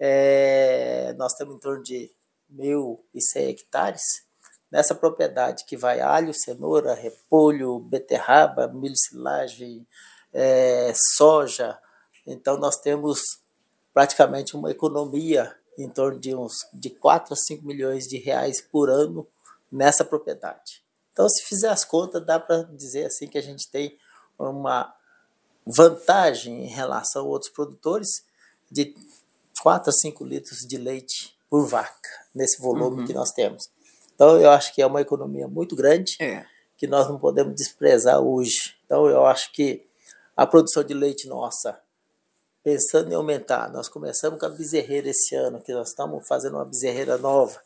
[0.00, 2.10] é, nós temos em torno de
[2.54, 4.02] 1.100 hectares,
[4.70, 9.86] nessa propriedade que vai alho, cenoura, repolho, beterraba, milho silagem,
[10.32, 11.78] é, soja.
[12.26, 13.20] Então nós temos
[13.94, 18.90] praticamente uma economia em torno de uns de 4 a 5 milhões de reais por
[18.90, 19.26] ano
[19.70, 20.82] nessa propriedade.
[21.12, 23.98] Então se fizer as contas, dá para dizer assim que a gente tem
[24.38, 24.94] uma
[25.66, 28.24] vantagem em relação a outros produtores
[28.70, 28.94] de
[29.62, 33.06] 4 a 5 litros de leite por vaca, nesse volume uhum.
[33.06, 33.70] que nós temos.
[34.14, 36.44] Então, eu acho que é uma economia muito grande, é.
[36.76, 38.74] que nós não podemos desprezar hoje.
[38.84, 39.86] Então, eu acho que
[40.36, 41.80] a produção de leite nossa,
[42.62, 46.64] pensando em aumentar, nós começamos com a bezerreira esse ano, que nós estamos fazendo uma
[46.64, 47.60] bezerreira nova.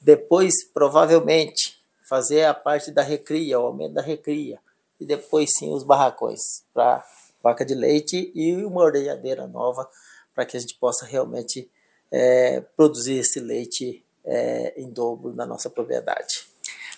[0.00, 4.58] Depois, provavelmente, fazer a parte da recria, o aumento da recria.
[4.98, 6.40] E depois, sim, os barracões
[6.74, 7.04] para
[7.42, 9.88] vaca de leite e uma ordenhadeira nova
[10.34, 11.70] para que a gente possa realmente
[12.10, 16.46] é, produzir esse leite é, em dobro na nossa propriedade.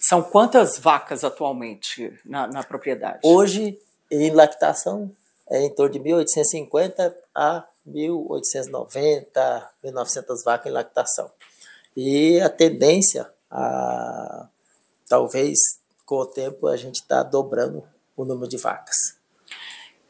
[0.00, 3.20] São quantas vacas atualmente na, na propriedade?
[3.22, 3.78] Hoje,
[4.10, 5.10] em lactação,
[5.48, 11.30] é em torno de 1.850 a 1.890, 1.900 vacas em lactação.
[11.96, 14.48] E a tendência, a,
[15.08, 15.58] talvez
[16.04, 17.84] com o tempo, a gente está dobrando
[18.16, 19.16] o número de vacas.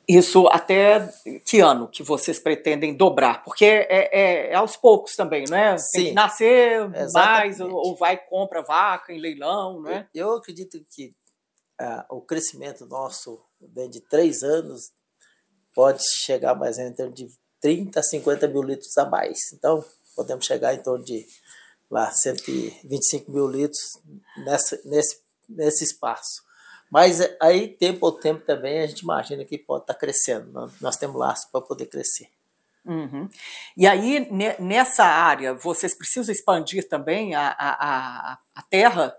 [0.09, 1.09] Isso até
[1.45, 3.43] que ano que vocês pretendem dobrar?
[3.45, 5.79] Porque é, é, é aos poucos também, não é?
[5.79, 5.87] Sim.
[5.93, 7.59] Tem que nascer Exatamente.
[7.59, 10.09] mais, ou, vai compra vaca em leilão, não é?
[10.13, 11.15] Eu, eu acredito que
[11.81, 14.91] é, o crescimento nosso dentro de três anos
[15.75, 17.29] pode chegar mais em torno de
[17.61, 19.53] 30 a 50 mil litros a mais.
[19.53, 19.85] Então,
[20.17, 21.25] podemos chegar em torno de
[21.91, 23.81] lá 125 mil litros
[24.45, 26.43] nessa, nesse, nesse espaço.
[26.93, 30.71] Mas aí, tempo ao tempo também, a gente imagina que pode estar crescendo.
[30.79, 32.29] Nós temos laço para poder crescer.
[32.85, 33.31] Uhum.
[33.75, 34.29] E aí,
[34.61, 39.17] nessa área, vocês precisam expandir também a, a, a terra?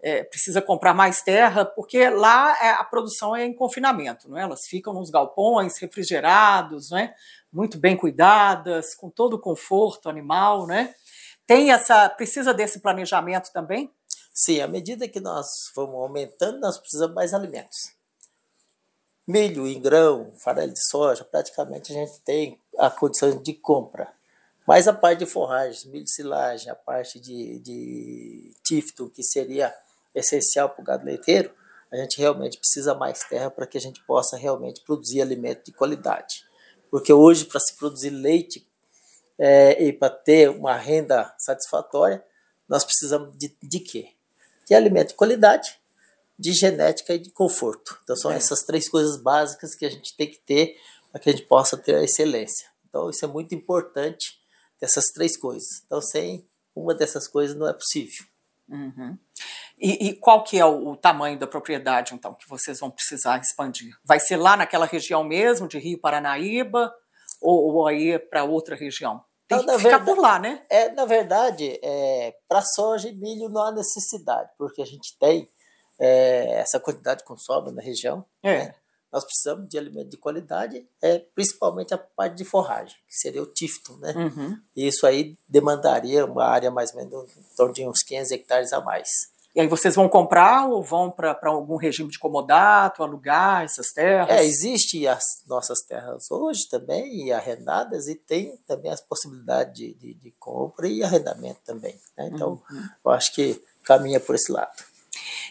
[0.00, 4.42] É, precisa comprar mais terra, porque lá é, a produção é em confinamento, não é?
[4.42, 7.12] elas ficam nos galpões refrigerados, não é?
[7.52, 10.68] muito bem cuidadas, com todo o conforto animal.
[10.68, 10.94] Né?
[11.44, 13.92] Tem essa, precisa desse planejamento também?
[14.40, 17.90] Sim, à medida que nós vamos aumentando, nós precisamos mais alimentos.
[19.26, 24.06] Milho em grão, farelo de soja, praticamente a gente tem a condição de compra.
[24.64, 29.74] Mas a parte de forragens, milho de silagem, a parte de, de tifto, que seria
[30.14, 31.52] essencial para o gado leiteiro,
[31.90, 35.72] a gente realmente precisa mais terra para que a gente possa realmente produzir alimento de
[35.72, 36.44] qualidade.
[36.92, 38.64] Porque hoje, para se produzir leite
[39.36, 42.24] é, e para ter uma renda satisfatória,
[42.68, 44.16] nós precisamos de, de quê?
[44.68, 45.78] De alimento de qualidade,
[46.38, 47.98] de genética e de conforto.
[48.04, 48.36] Então são é.
[48.36, 50.76] essas três coisas básicas que a gente tem que ter
[51.10, 52.68] para que a gente possa ter a excelência.
[52.88, 54.38] Então isso é muito importante,
[54.80, 55.82] dessas três coisas.
[55.86, 58.24] Então sem uma dessas coisas não é possível.
[58.68, 59.18] Uhum.
[59.78, 63.40] E, e, qual que é o, o, tamanho da propriedade, então, que vocês vão precisar
[63.40, 63.96] expandir?
[64.04, 66.92] Vai ser lá naquela região mesmo, de Rio Paranaíba,
[67.40, 69.24] ou, ou aí para outra região?
[69.48, 70.62] Tem então, que ficar verdade, por lá, né?
[70.68, 75.48] É, na verdade, é, para soja e milho não há necessidade, porque a gente tem
[75.98, 78.24] é, essa quantidade com sobra na região.
[78.42, 78.66] É.
[78.66, 78.74] Né?
[79.10, 83.46] Nós precisamos de alimento de qualidade, é, principalmente a parte de forragem, que seria o
[83.46, 84.12] tifton, né?
[84.14, 84.60] Uhum.
[84.76, 88.72] E isso aí demandaria uma área mais ou menos em torno de uns 500 hectares
[88.74, 89.08] a mais.
[89.58, 94.30] E aí vocês vão comprar ou vão para algum regime de comodato, alugar essas terras?
[94.30, 99.94] É, existe as nossas terras hoje também, e arrendadas, e tem também as possibilidades de,
[99.94, 101.98] de, de compra e arrendamento também.
[102.16, 102.30] Né?
[102.32, 102.88] Então, uhum.
[103.04, 104.70] eu acho que caminha por esse lado.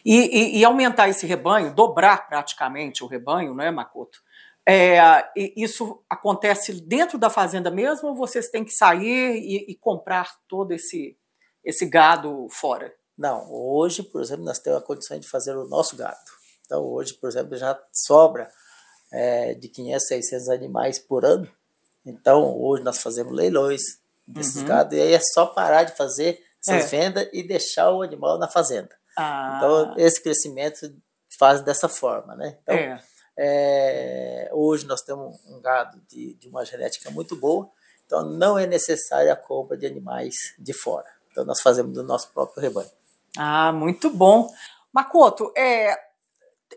[0.06, 4.20] E, e, e, aumentar esse rebanho, dobrar praticamente o rebanho, não é, Makoto?
[4.66, 5.02] É,
[5.36, 10.72] isso acontece dentro da fazenda mesmo ou vocês têm que sair e, e comprar todo
[10.72, 11.18] esse,
[11.62, 12.96] esse gado fora?
[13.18, 16.18] Não, hoje, por exemplo, nós temos a condição de fazer o nosso gado.
[16.66, 18.50] Então, hoje, por exemplo, já sobra
[19.12, 21.50] é, de 500, 600 animais por ano.
[22.06, 23.82] Então, hoje nós fazemos leilões
[24.28, 24.68] desses uhum.
[24.68, 26.98] gados e aí é só parar de fazer essas é.
[26.98, 28.96] vendas e deixar o animal na fazenda.
[29.18, 29.56] Ah.
[29.58, 30.94] Então, esse crescimento
[31.40, 32.58] faz dessa forma, né?
[32.62, 33.04] Então, é.
[33.40, 37.70] É, hoje nós temos um gado de, de uma genética muito boa,
[38.04, 41.08] então não é necessária a compra de animais de fora.
[41.32, 42.90] Então, nós fazemos do nosso próprio rebanho.
[43.38, 44.50] Ah, muito bom.
[44.92, 45.98] Makoto, é,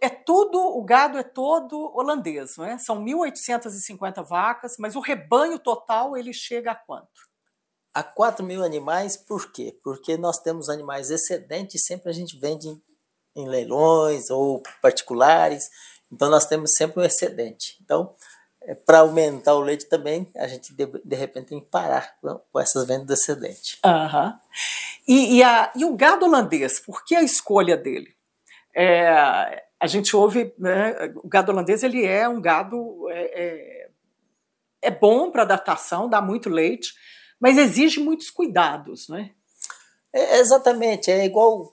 [0.01, 2.79] é tudo, o gado é todo holandês, não é?
[2.79, 7.29] São 1.850 vacas, mas o rebanho total ele chega a quanto?
[7.93, 9.77] A 4 mil animais, por quê?
[9.83, 12.83] Porque nós temos animais excedentes e sempre a gente vende em,
[13.35, 15.69] em leilões ou particulares,
[16.13, 17.77] então nós temos sempre um excedente.
[17.83, 18.15] Então,
[18.63, 22.41] é, para aumentar o leite também, a gente de, de repente tem que parar com,
[22.53, 23.79] com essas vendas excedentes.
[23.85, 24.39] Uhum.
[25.11, 28.15] E, e, a, e o gado holandês, por que a escolha dele?
[28.73, 29.11] É,
[29.81, 33.91] a gente ouve, né, o gado holandês ele é um gado é, é,
[34.83, 36.95] é bom para adaptação, dá muito leite,
[37.41, 39.33] mas exige muitos cuidados, né?
[40.13, 41.73] É, exatamente, é igual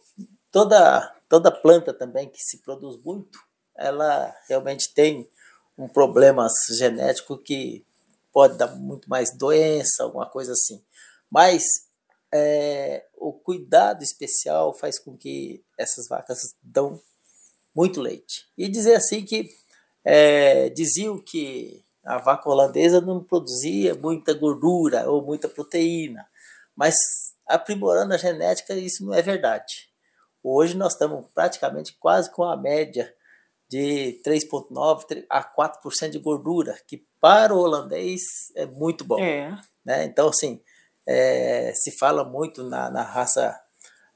[0.51, 3.37] toda toda planta também que se produz muito,
[3.77, 5.29] ela realmente tem
[5.77, 7.85] um problema genético que
[8.33, 10.83] pode dar muito mais doença, alguma coisa assim.
[11.29, 11.86] Mas
[12.33, 17.01] é, o cuidado especial faz com que essas vacas dão
[17.75, 18.45] muito leite.
[18.57, 19.49] E dizer assim que
[20.03, 26.25] é, diziam que a vaca holandesa não produzia muita gordura ou muita proteína,
[26.75, 26.95] mas
[27.45, 29.89] aprimorando a genética isso não é verdade.
[30.41, 33.13] Hoje nós estamos praticamente quase com a média
[33.69, 38.21] de 3,9% a 4% de gordura, que para o holandês
[38.55, 39.19] é muito bom.
[39.19, 39.57] É.
[39.83, 40.05] Né?
[40.05, 40.61] Então, assim,
[41.07, 43.57] é, se fala muito na, na raça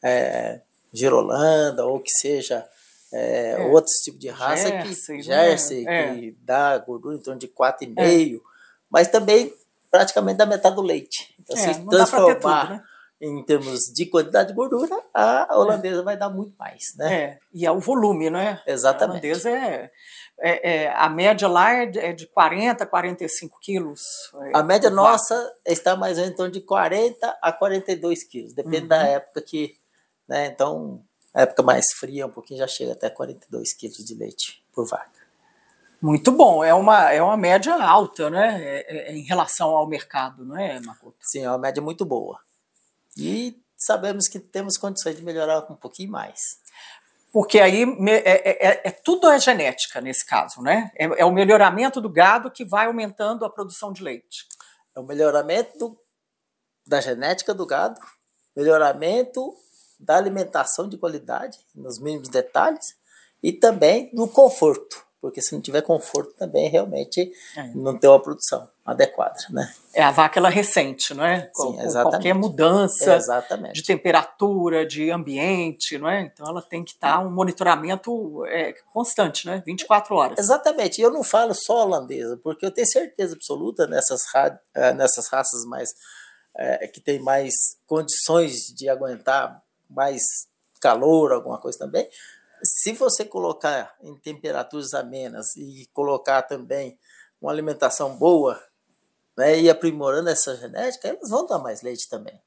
[0.04, 0.62] é,
[0.94, 2.68] girolanda, ou que seja
[3.14, 3.66] é, é.
[3.68, 6.14] outros tipos de raça, Jersey, que, Jersey, né?
[6.14, 8.40] que dá gordura em torno de 4,5%, é.
[8.90, 9.54] mas também
[9.90, 11.34] praticamente da metade do leite.
[11.40, 12.84] Então, se transformar tudo, né?
[13.22, 16.04] em termos de quantidade de gordura, a holandesa é.
[16.04, 17.14] vai dar muito mais, né?
[17.14, 18.62] É, e é o volume, não é?
[18.66, 19.26] Exatamente.
[19.26, 19.92] A holandesa é,
[20.42, 24.02] é, é a média lá é de 40 a 45 quilos.
[24.42, 28.54] É, a média nossa está mais ou menos em torno de 40 a 42 quilos,
[28.54, 28.88] depende uhum.
[28.88, 29.78] da época que,
[30.28, 30.48] né?
[30.48, 35.22] Então, época mais fria, um pouquinho já chega até 42 quilos de leite por vaca.
[36.02, 38.60] Muito bom, é uma, é uma média alta, né?
[38.60, 41.16] É, é, em relação ao mercado, não é, Makoto?
[41.22, 42.40] Sim, é uma média muito boa.
[43.16, 46.60] E sabemos que temos condições de melhorar um pouquinho mais.
[47.32, 50.92] Porque aí é, é, é tudo é genética nesse caso, né?
[50.96, 54.46] É, é, o melhoramento do gado que vai aumentando a produção de leite.
[54.96, 55.98] É o melhoramento
[56.86, 58.00] da genética do gado,
[58.56, 59.54] melhoramento
[59.98, 62.96] da alimentação de qualidade, nos mínimos detalhes,
[63.42, 67.68] e também do conforto porque se não tiver conforto também realmente é.
[67.76, 69.72] não tem uma produção adequada, né?
[69.94, 71.52] É a vaca ela recente, não é?
[71.54, 72.12] Sim, exatamente.
[72.12, 76.22] Qualquer mudança é, de temperatura, de ambiente, não é?
[76.22, 79.62] Então ela tem que estar um monitoramento é, constante, né?
[79.64, 80.40] 24 horas.
[80.40, 81.00] Exatamente.
[81.00, 84.22] E eu não falo só holandesa, porque eu tenho certeza absoluta nessas,
[84.74, 85.94] é, nessas raças mais
[86.58, 87.54] é, que tem mais
[87.86, 90.24] condições de aguentar mais
[90.82, 92.08] calor, alguma coisa também,
[92.64, 96.98] se você colocar em temperaturas amenas e colocar também
[97.42, 98.62] uma alimentação boa,
[99.38, 102.40] né, e aprimorando essa genética, elas vão dar mais leite também.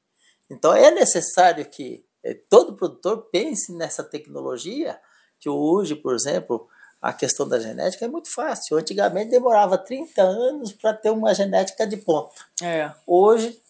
[0.49, 4.99] Então é necessário que eh, todo produtor pense nessa tecnologia,
[5.39, 6.67] que hoje, por exemplo,
[7.01, 8.77] a questão da genética é muito fácil.
[8.77, 12.35] Antigamente demorava 30 anos para ter uma genética de ponta.
[12.63, 12.91] É.
[13.05, 13.61] Hoje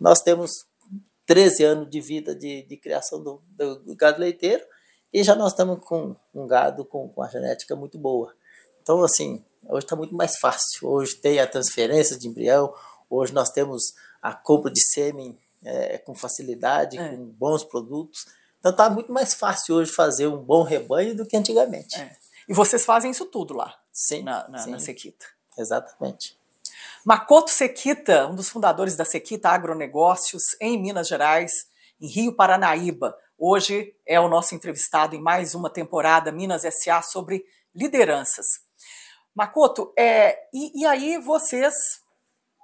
[0.00, 0.50] nós temos
[1.26, 4.64] 13 anos de vida de, de criação do, do gado leiteiro
[5.12, 8.34] e já nós estamos com um gado com, com a genética muito boa.
[8.80, 10.88] Então, assim, hoje está muito mais fácil.
[10.88, 12.74] Hoje tem a transferência de embrião,
[13.10, 17.10] hoje nós temos a compra de sêmen é, com facilidade, é.
[17.10, 18.26] com bons produtos.
[18.58, 21.98] Então está muito mais fácil hoje fazer um bom rebanho do que antigamente.
[21.98, 22.16] É.
[22.48, 23.76] E vocês fazem isso tudo lá?
[23.92, 24.22] Sim.
[24.22, 24.70] Na, na, sim.
[24.70, 25.26] na Sequita.
[25.58, 26.38] Exatamente.
[27.04, 31.66] Makoto Sequita, um dos fundadores da Sequita Agronegócios, em Minas Gerais,
[32.00, 33.16] em Rio Paranaíba.
[33.38, 38.46] Hoje é o nosso entrevistado em mais uma temporada Minas SA sobre lideranças.
[39.34, 41.74] Makoto, é, e, e aí vocês,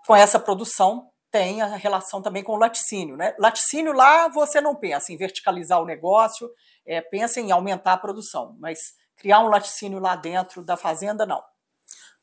[0.07, 3.17] com essa produção, tem a relação também com o laticínio.
[3.17, 3.35] Né?
[3.39, 6.51] Laticínio lá você não pensa em verticalizar o negócio,
[6.87, 8.79] é, pensa em aumentar a produção, mas
[9.17, 11.43] criar um laticínio lá dentro da fazenda, não.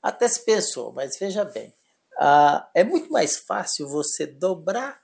[0.01, 1.73] Até se pensou, mas veja bem,
[2.19, 4.97] ah, é muito mais fácil você dobrar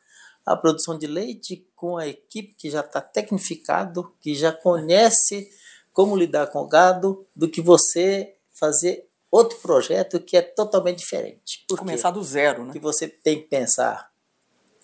[0.45, 5.49] a produção de leite com a equipe que já está tecnificado, que já conhece
[5.93, 11.65] como lidar com o gado, do que você fazer outro projeto que é totalmente diferente.
[11.67, 12.73] Por Começar do zero, né?
[12.73, 14.11] Que você tem que pensar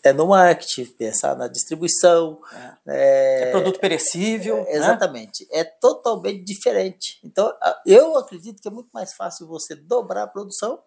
[0.03, 2.39] é no marketing, pensar na distribuição.
[2.53, 4.65] É, é, é produto perecível.
[4.67, 5.43] É, exatamente.
[5.51, 5.59] Né?
[5.59, 7.19] É totalmente diferente.
[7.23, 7.51] Então,
[7.85, 10.79] eu acredito que é muito mais fácil você dobrar a produção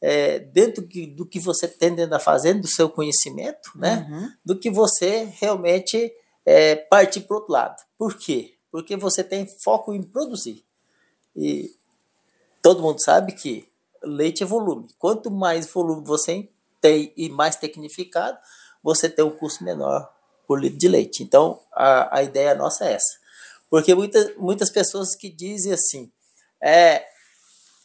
[0.00, 4.06] é, dentro do que você tem dentro da fazenda, do seu conhecimento, né?
[4.08, 4.32] Uhum.
[4.44, 6.12] Do que você realmente
[6.44, 7.76] é, partir para o outro lado.
[7.98, 8.54] Por quê?
[8.70, 10.64] Porque você tem foco em produzir.
[11.36, 11.74] E
[12.62, 13.68] todo mundo sabe que
[14.02, 14.88] leite é volume.
[14.98, 16.48] Quanto mais volume você
[16.80, 18.38] tem e mais tecnificado,
[18.82, 20.10] você tem um custo menor
[20.46, 21.22] por litro de leite.
[21.22, 23.18] Então, a, a ideia nossa é essa.
[23.68, 26.10] Porque muitas, muitas pessoas que dizem assim,
[26.60, 27.04] é,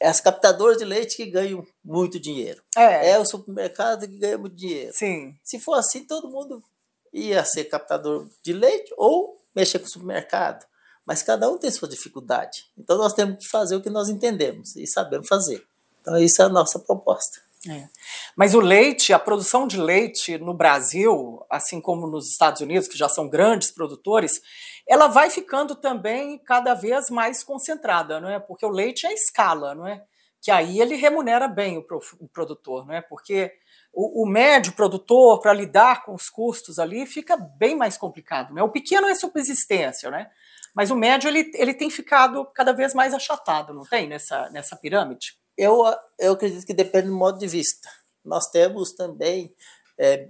[0.05, 2.61] é as captadoras de leite que ganham muito dinheiro.
[2.77, 3.09] É.
[3.09, 4.93] é o supermercado que ganha muito dinheiro.
[4.93, 5.35] Sim.
[5.43, 6.63] Se for assim, todo mundo
[7.11, 10.63] ia ser captador de leite ou mexer com o supermercado.
[11.07, 12.67] Mas cada um tem sua dificuldade.
[12.77, 15.65] Então nós temos que fazer o que nós entendemos e sabemos fazer.
[16.01, 17.41] Então isso é a nossa proposta.
[17.67, 17.87] É.
[18.35, 22.95] Mas o leite, a produção de leite no Brasil, assim como nos Estados Unidos, que
[22.95, 24.39] já são grandes produtores,
[24.87, 28.39] ela vai ficando também cada vez mais concentrada, não é?
[28.39, 30.03] Porque o leite é escala, não é?
[30.41, 33.01] Que aí ele remunera bem o, pro, o produtor, não é?
[33.01, 33.51] Porque
[33.91, 38.61] o, o médio produtor para lidar com os custos ali fica bem mais complicado, né?
[38.61, 40.29] O pequeno é subsistência, né?
[40.75, 44.75] Mas o médio ele, ele tem ficado cada vez mais achatado, não tem nessa nessa
[44.75, 45.35] pirâmide?
[45.57, 45.83] Eu
[46.19, 47.89] eu acredito que depende do modo de vista.
[48.23, 49.55] Nós temos também
[49.97, 50.29] é,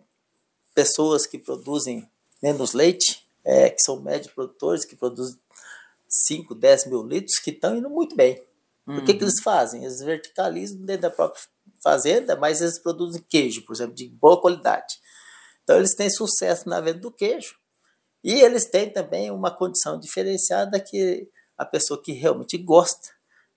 [0.73, 2.09] pessoas que produzem
[2.41, 5.39] menos leite é, que são médios produtores, que produzem
[6.07, 8.43] 5, 10 mil litros, que estão indo muito bem.
[8.87, 8.97] Uhum.
[8.97, 9.29] O que, que uhum.
[9.29, 9.83] eles fazem?
[9.83, 11.41] Eles verticalizam dentro da própria
[11.83, 14.95] fazenda, mas eles produzem queijo, por exemplo, de boa qualidade.
[15.63, 17.55] Então eles têm sucesso na venda do queijo.
[18.23, 23.09] E eles têm também uma condição diferenciada que a pessoa que realmente gosta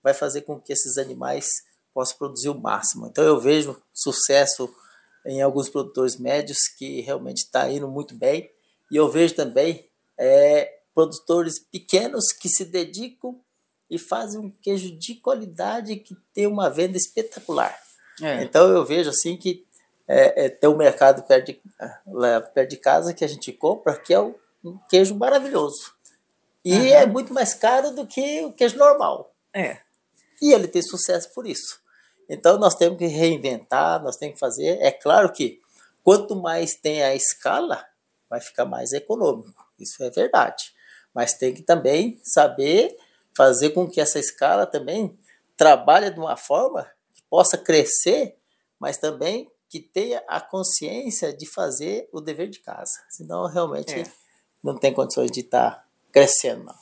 [0.03, 1.47] vai fazer com que esses animais
[1.93, 3.07] possam produzir o máximo.
[3.07, 4.73] Então eu vejo sucesso
[5.25, 8.49] em alguns produtores médios que realmente está indo muito bem
[8.91, 9.85] e eu vejo também
[10.17, 13.39] é, produtores pequenos que se dedicam
[13.89, 17.77] e fazem um queijo de qualidade que tem uma venda espetacular.
[18.21, 18.43] É.
[18.43, 19.65] Então eu vejo assim que
[20.07, 21.61] é, é, tem um mercado perto de,
[22.07, 24.35] lá perto de casa que a gente compra que é um
[24.89, 25.93] queijo maravilhoso.
[26.63, 26.85] E uhum.
[26.85, 29.33] é muito mais caro do que o queijo normal.
[29.53, 29.77] É.
[30.41, 31.79] E ele tem sucesso por isso.
[32.27, 34.77] Então nós temos que reinventar, nós temos que fazer.
[34.81, 35.61] É claro que
[36.03, 37.85] quanto mais tem a escala,
[38.29, 39.65] vai ficar mais econômico.
[39.79, 40.73] Isso é verdade.
[41.13, 42.95] Mas tem que também saber
[43.35, 45.17] fazer com que essa escala também
[45.55, 48.37] trabalhe de uma forma que possa crescer,
[48.79, 52.99] mas também que tenha a consciência de fazer o dever de casa.
[53.09, 54.03] Senão, realmente, é.
[54.63, 56.63] não tem condições de estar tá crescendo.
[56.65, 56.75] Não.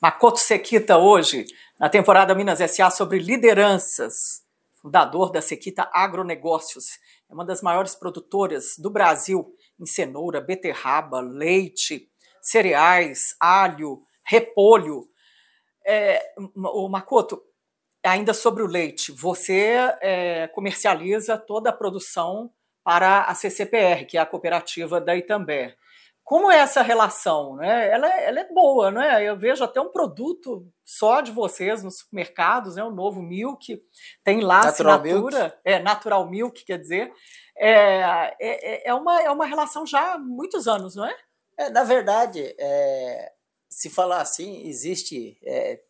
[0.00, 1.46] Makoto Sequita, hoje,
[1.78, 2.90] na temporada Minas S.A.
[2.90, 4.42] sobre lideranças,
[4.82, 6.98] fundador da Sequita Agronegócios,
[7.30, 12.10] é uma das maiores produtoras do Brasil em cenoura, beterraba, leite,
[12.42, 15.08] cereais, alho, repolho.
[15.86, 16.20] É,
[16.56, 17.40] o Makoto,
[18.04, 22.52] ainda sobre o leite, você é, comercializa toda a produção
[22.82, 25.76] para a CCPR, que é a cooperativa da Itambé.
[26.24, 27.56] Como é essa relação?
[27.56, 27.90] Né?
[27.90, 29.28] Ela, é, ela é boa, né?
[29.28, 32.84] Eu vejo até um produto só de vocês nos supermercados, né?
[32.84, 33.82] o novo Milk,
[34.24, 35.56] tem lá Natural assinatura, Milk.
[35.64, 37.12] é Natural Milk, quer dizer,
[37.56, 41.16] é, é, é, é, uma, é uma relação já há muitos anos, não é?
[41.58, 43.32] é na verdade, é,
[43.68, 45.80] se falar assim, existe é,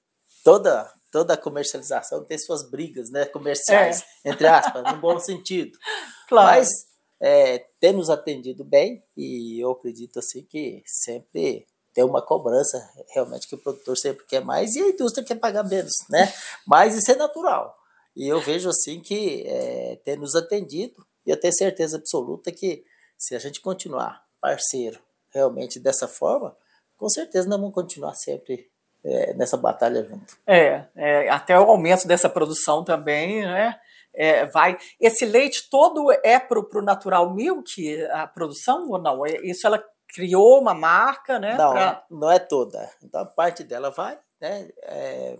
[0.45, 4.31] toda toda a comercialização tem suas brigas né, comerciais, é.
[4.31, 5.79] entre aspas, no bom sentido.
[6.29, 6.47] Claro.
[6.47, 6.87] Mas
[7.23, 13.55] é, nos atendido bem e eu acredito assim que sempre tem uma cobrança realmente que
[13.55, 16.33] o produtor sempre quer mais e a indústria quer pagar menos, né?
[16.67, 17.79] Mas isso é natural.
[18.17, 22.85] E eu vejo assim que é, tem nos atendido e eu tenho certeza absoluta que
[23.17, 24.99] se a gente continuar parceiro
[25.31, 26.57] realmente dessa forma,
[26.97, 28.69] com certeza nós vamos continuar sempre
[29.05, 30.37] é, nessa batalha junto.
[30.47, 33.79] É, é, até o aumento dessa produção também, né?
[34.15, 34.79] É, vai.
[35.01, 39.25] Esse leite todo é para o Natural Milk, a produção ou não?
[39.25, 41.57] É, isso ela criou uma marca, né?
[41.57, 42.05] Não, pra...
[42.11, 42.91] não é toda.
[43.03, 44.69] Então parte dela vai, né?
[44.83, 45.39] É,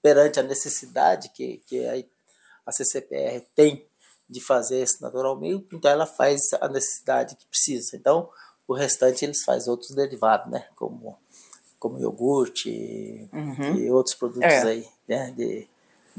[0.00, 2.02] perante a necessidade que, que a,
[2.66, 3.86] a CCPR tem
[4.28, 7.96] de fazer esse Natural Milk, então ela faz a necessidade que precisa.
[7.96, 8.30] Então
[8.68, 10.66] o restante eles fazem outros derivados, né?
[10.76, 11.18] Como
[11.80, 13.74] como iogurte uhum.
[13.76, 14.62] e outros produtos é.
[14.62, 15.32] aí, né?
[15.34, 15.66] De,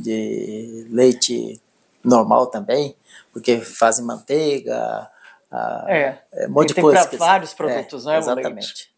[0.02, 1.62] de leite
[2.04, 2.95] normal também,
[3.32, 5.10] porque fazem manteiga,
[5.88, 7.06] é, é um monte de coisa.
[7.06, 8.18] Tem vários produtos, é, né?
[8.18, 8.91] Exatamente.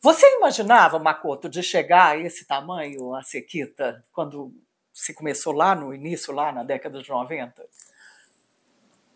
[0.00, 4.52] Você imaginava, Makoto, de chegar a esse tamanho, a sequita, quando
[4.92, 7.64] se começou lá no início, lá na década de 90?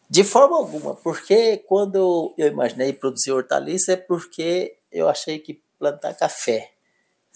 [0.08, 6.14] De forma alguma, porque quando eu imaginei produzir hortaliça é porque eu achei que plantar
[6.14, 6.72] café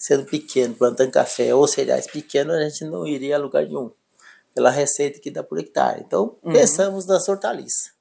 [0.03, 3.89] sendo pequeno, plantando café ou cereais pequenos, a gente não iria a lugar nenhum,
[4.53, 6.03] pela receita que dá por hectare.
[6.05, 6.51] Então, uhum.
[6.51, 7.93] pensamos nas hortaliças.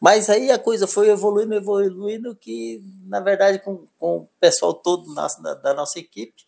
[0.00, 5.14] Mas aí a coisa foi evoluindo, evoluindo, que, na verdade, com, com o pessoal todo
[5.14, 6.44] nosso, da, da, nossa equipe,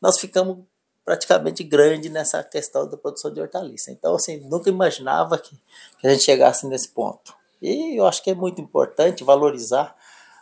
[0.00, 0.64] nós ficamos
[1.04, 3.90] praticamente grande nessa questão da produção de hortaliça.
[3.90, 5.54] Então, assim, nunca imaginava que,
[6.00, 7.34] que a gente chegasse nesse ponto.
[7.60, 9.94] E eu acho que é muito importante valorizar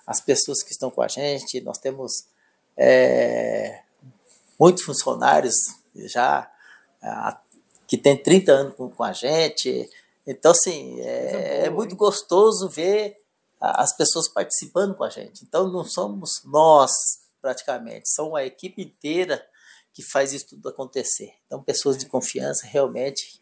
[0.06, 1.60] as pessoas que estão com a gente.
[1.60, 2.28] Nós temos
[2.78, 3.82] é,
[4.58, 5.54] muitos funcionários
[6.06, 6.48] já
[7.86, 9.90] que tem 30 anos com, com a gente.
[10.26, 13.16] Então, assim, é, é, muito gostoso ver
[13.60, 15.42] as pessoas participando com a gente.
[15.42, 16.92] Então, não somos nós,
[17.40, 19.44] praticamente, são a equipe inteira
[19.92, 21.32] que faz isso tudo acontecer.
[21.46, 23.40] Então, pessoas de confiança, realmente,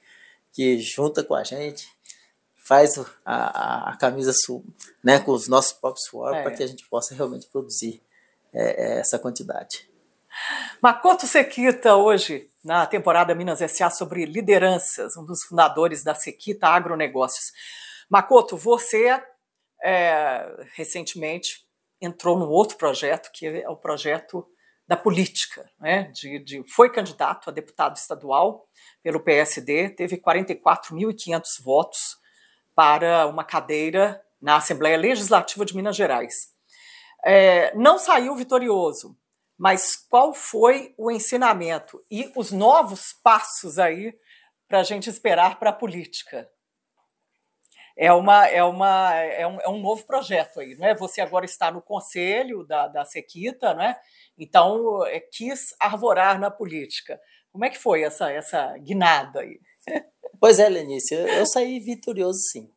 [0.53, 1.87] que junta com a gente,
[2.57, 4.33] faz a, a, a camisa
[5.03, 6.43] né, com os nossos próprios suor, é.
[6.43, 8.01] para que a gente possa realmente produzir
[8.57, 9.89] é, é, essa quantidade.
[10.83, 13.91] Makoto Sequita, hoje, na temporada Minas S.A.
[13.91, 17.53] sobre lideranças, um dos fundadores da Sequita Agronegócios.
[18.09, 19.23] Makoto, você
[19.83, 21.67] é, recentemente
[22.01, 24.47] entrou num outro projeto, que é o projeto
[24.89, 25.69] da política.
[25.79, 26.05] Né?
[26.15, 28.67] De, de, foi candidato a deputado estadual
[29.03, 32.17] pelo PSD, teve 44.500 votos
[32.75, 36.56] para uma cadeira na Assembleia Legislativa de Minas Gerais.
[37.29, 39.19] É, não saiu vitorioso,
[39.59, 44.17] mas qual foi o ensinamento e os novos passos aí
[44.69, 46.49] para a gente esperar para a política?
[47.97, 50.95] É, uma, é, uma, é, um, é um novo projeto aí, não é?
[50.95, 54.01] Você agora está no conselho da, da Sequita, não é?
[54.39, 57.21] Então, é, quis arvorar na política.
[57.51, 59.59] Como é que foi essa, essa guinada aí?
[60.39, 62.71] Pois é, Lenice, eu, eu saí vitorioso sim.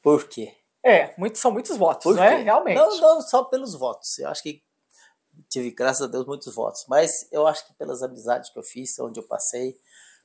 [0.00, 0.59] Por quê?
[0.82, 2.42] É, muito, são muitos votos, não é?
[2.42, 2.76] Realmente.
[2.76, 4.18] Não, não só pelos votos.
[4.18, 4.62] Eu acho que
[5.48, 6.84] tive, graças a Deus, muitos votos.
[6.88, 9.76] Mas eu acho que pelas amizades que eu fiz, onde eu passei,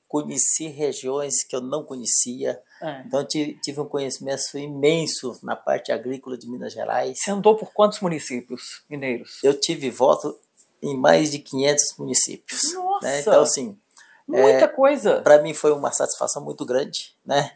[0.08, 2.62] conheci regiões que eu não conhecia.
[2.82, 3.02] É.
[3.06, 7.20] Então tive, tive, um conhecimento imenso na parte agrícola de Minas Gerais.
[7.20, 9.44] Você andou por quantos municípios mineiros?
[9.44, 10.38] Eu tive voto
[10.82, 12.74] em mais de 500 municípios.
[12.74, 13.08] Nossa!
[13.08, 13.20] Né?
[13.22, 13.78] Então, assim,
[14.28, 15.22] muita é, coisa.
[15.22, 17.54] Para mim foi uma satisfação muito grande, né?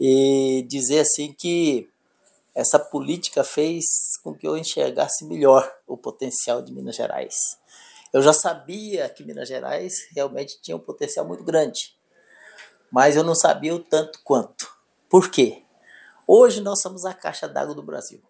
[0.00, 1.88] E dizer assim que
[2.54, 7.58] essa política fez com que eu enxergasse melhor o potencial de Minas Gerais.
[8.12, 11.96] Eu já sabia que Minas Gerais realmente tinha um potencial muito grande,
[12.90, 14.70] mas eu não sabia o tanto quanto.
[15.08, 15.62] Por quê?
[16.26, 18.22] Hoje nós somos a caixa d'água do Brasil.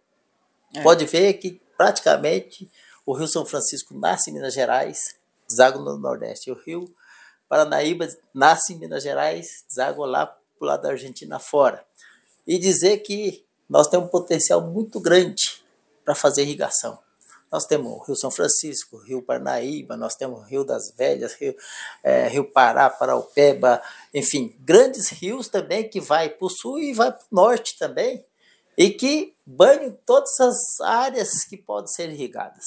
[0.75, 0.83] É.
[0.83, 2.71] Pode ver que praticamente
[3.05, 5.17] o Rio São Francisco nasce em Minas Gerais,
[5.49, 6.51] deságua no Nordeste.
[6.51, 6.95] O Rio
[7.49, 11.85] Paranaíba nasce em Minas Gerais, deságua lá para o lado da Argentina fora.
[12.47, 15.63] E dizer que nós temos um potencial muito grande
[16.05, 16.99] para fazer irrigação.
[17.51, 21.55] Nós temos o Rio São Francisco, Rio Parnaíba, nós temos o Rio das Velhas, Rio,
[22.03, 23.83] é, Rio Pará, Paraupeba,
[24.15, 28.25] enfim, grandes rios também que vai para o sul e vai para o norte também,
[28.77, 32.65] e que banham todas as áreas que podem ser irrigadas.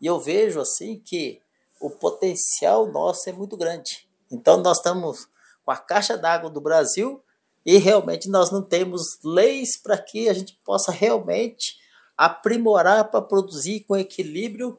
[0.00, 1.42] E eu vejo assim que
[1.80, 4.08] o potencial nosso é muito grande.
[4.30, 5.26] Então nós estamos
[5.64, 7.20] com a caixa d'água do Brasil
[7.64, 11.78] e realmente nós não temos leis para que a gente possa realmente
[12.16, 14.78] aprimorar para produzir com equilíbrio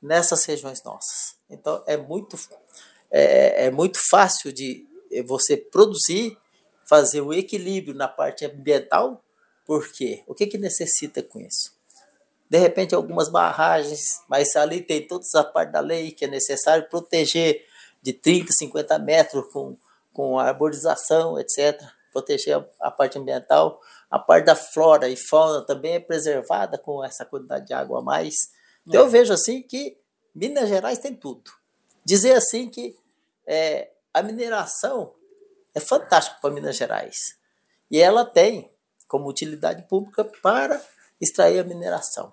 [0.00, 1.36] nessas regiões nossas.
[1.48, 2.38] Então é muito
[3.10, 4.86] é, é muito fácil de
[5.26, 6.38] você produzir,
[6.84, 9.22] fazer o equilíbrio na parte ambiental,
[9.66, 11.72] porque o que que necessita com isso?
[12.48, 16.88] De repente algumas barragens, mas ali tem toda essa parte da lei que é necessário
[16.88, 17.66] proteger
[18.00, 19.76] de 30, 50 metros com,
[20.12, 21.80] com arborização, etc
[22.12, 23.80] proteger a, a parte ambiental.
[24.10, 28.02] A parte da flora e fauna também é preservada com essa quantidade de água a
[28.02, 28.34] mais.
[28.86, 29.04] Então é.
[29.04, 29.98] eu vejo assim que
[30.34, 31.50] Minas Gerais tem tudo.
[32.04, 32.96] Dizer assim que
[33.46, 35.14] é, a mineração
[35.74, 37.36] é fantástica para Minas Gerais.
[37.90, 38.70] E ela tem
[39.08, 40.82] como utilidade pública para
[41.20, 42.32] extrair a mineração.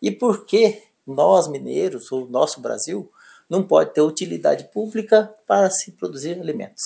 [0.00, 3.10] E por que nós, mineiros, ou nosso Brasil,
[3.48, 6.82] não pode ter utilidade pública para se produzir alimentos?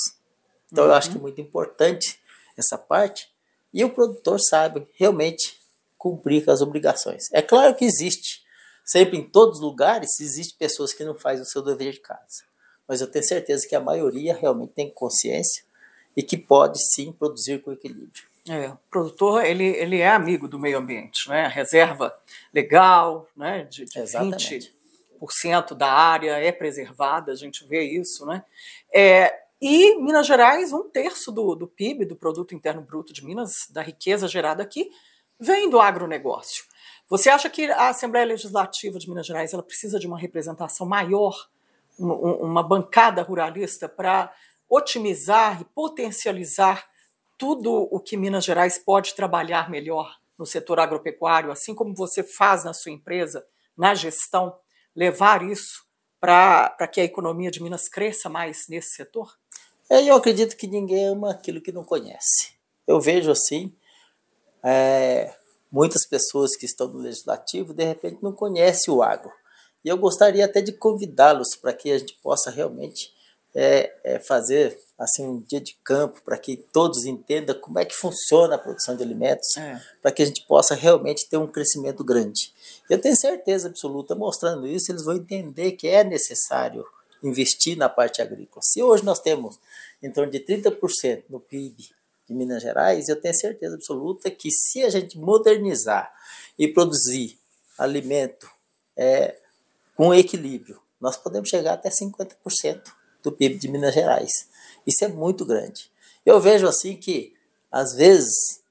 [0.73, 0.91] Então, uhum.
[0.91, 2.21] eu acho que é muito importante
[2.57, 3.29] essa parte
[3.73, 5.59] e o produtor sabe realmente
[5.99, 7.25] cumprir com as obrigações.
[7.33, 8.43] É claro que existe,
[8.85, 12.45] sempre em todos os lugares, existe pessoas que não fazem o seu dever de casa.
[12.87, 15.65] Mas eu tenho certeza que a maioria realmente tem consciência
[16.17, 18.23] e que pode sim produzir com equilíbrio.
[18.49, 21.47] É, o produtor ele, ele é amigo do meio ambiente, né?
[21.47, 22.15] A reserva
[22.53, 23.65] legal, né?
[23.65, 28.45] De, de 20% da área é preservada, a gente vê isso, né?
[28.95, 33.67] É, e Minas Gerais, um terço do, do PIB, do Produto Interno Bruto de Minas,
[33.71, 34.91] da riqueza gerada aqui,
[35.39, 36.65] vem do agronegócio.
[37.09, 41.35] Você acha que a Assembleia Legislativa de Minas Gerais ela precisa de uma representação maior,
[41.99, 44.33] uma bancada ruralista, para
[44.69, 46.87] otimizar e potencializar
[47.37, 52.65] tudo o que Minas Gerais pode trabalhar melhor no setor agropecuário, assim como você faz
[52.65, 53.47] na sua empresa,
[53.77, 54.57] na gestão,
[54.95, 55.85] levar isso
[56.21, 59.37] para que a economia de Minas cresça mais nesse setor?
[59.95, 62.53] É, eu acredito que ninguém ama aquilo que não conhece.
[62.85, 63.73] Eu vejo assim,
[64.61, 65.33] é,
[65.71, 69.31] muitas pessoas que estão no legislativo de repente não conhecem o agro.
[69.85, 73.15] E eu gostaria até de convidá-los para que a gente possa realmente
[73.55, 77.95] é, é, fazer assim um dia de campo para que todos entendam como é que
[77.95, 79.81] funciona a produção de alimentos, é.
[80.03, 82.53] para que a gente possa realmente ter um crescimento grande.
[82.91, 86.85] Eu tenho certeza absoluta, mostrando isso, eles vão entender que é necessário
[87.25, 88.63] investir na parte agrícola.
[88.63, 89.59] Se hoje nós temos
[90.03, 91.91] em torno de 30% no PIB
[92.29, 96.13] de Minas Gerais, eu tenho certeza absoluta que se a gente modernizar
[96.59, 97.39] e produzir
[97.79, 98.49] alimento
[98.97, 99.37] é,
[99.97, 102.83] com equilíbrio, nós podemos chegar até 50%
[103.23, 104.49] do PIB de Minas Gerais.
[104.87, 105.91] Isso é muito grande.
[106.25, 107.35] Eu vejo assim que,
[107.71, 108.63] às vezes,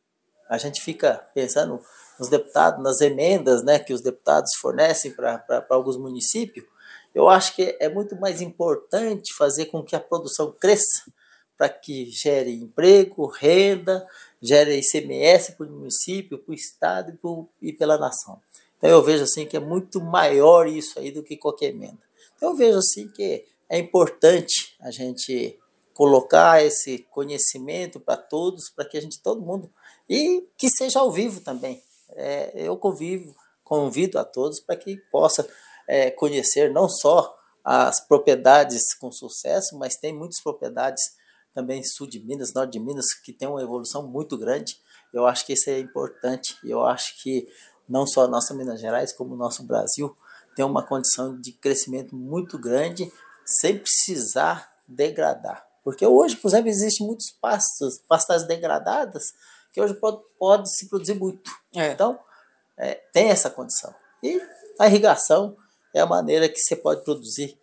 [0.49, 1.82] a gente fica pensando
[2.20, 6.66] nos deputados, nas emendas né, que os deputados fornecem para alguns municípios,
[7.14, 11.03] eu acho que é muito mais importante fazer com que a produção cresça
[11.57, 14.05] para que gere emprego, renda,
[14.41, 17.18] gere ICMS para o município, para o estado
[17.61, 18.41] e, e pela nação.
[18.78, 21.99] Então eu vejo assim que é muito maior isso aí do que qualquer emenda.
[22.36, 25.57] Então eu vejo assim que é importante a gente
[25.93, 29.72] colocar esse conhecimento para todos, para que a gente, todo mundo,
[30.09, 31.82] e que seja ao vivo também.
[32.09, 35.47] É, eu convivo, convido a todos para que possa
[35.88, 41.02] é, conhecer não só as propriedades com sucesso, mas tem muitas propriedades
[41.54, 44.78] também sul de Minas, norte de Minas, que tem uma evolução muito grande.
[45.14, 46.58] Eu acho que isso é importante.
[46.64, 47.48] Eu acho que
[47.88, 50.16] não só a nossa Minas Gerais, como o nosso Brasil,
[50.56, 53.12] tem uma condição de crescimento muito grande,
[53.46, 55.66] sem precisar degradar.
[55.84, 59.34] Porque hoje, por exemplo, existem muitos pastos, pastagens degradadas,
[59.72, 61.52] que hoje pode, pode se produzir muito.
[61.76, 61.92] É.
[61.92, 62.20] Então,
[62.78, 63.94] é, tem essa condição.
[64.22, 64.42] E
[64.80, 65.56] a irrigação
[65.94, 67.58] é a maneira que você pode produzir,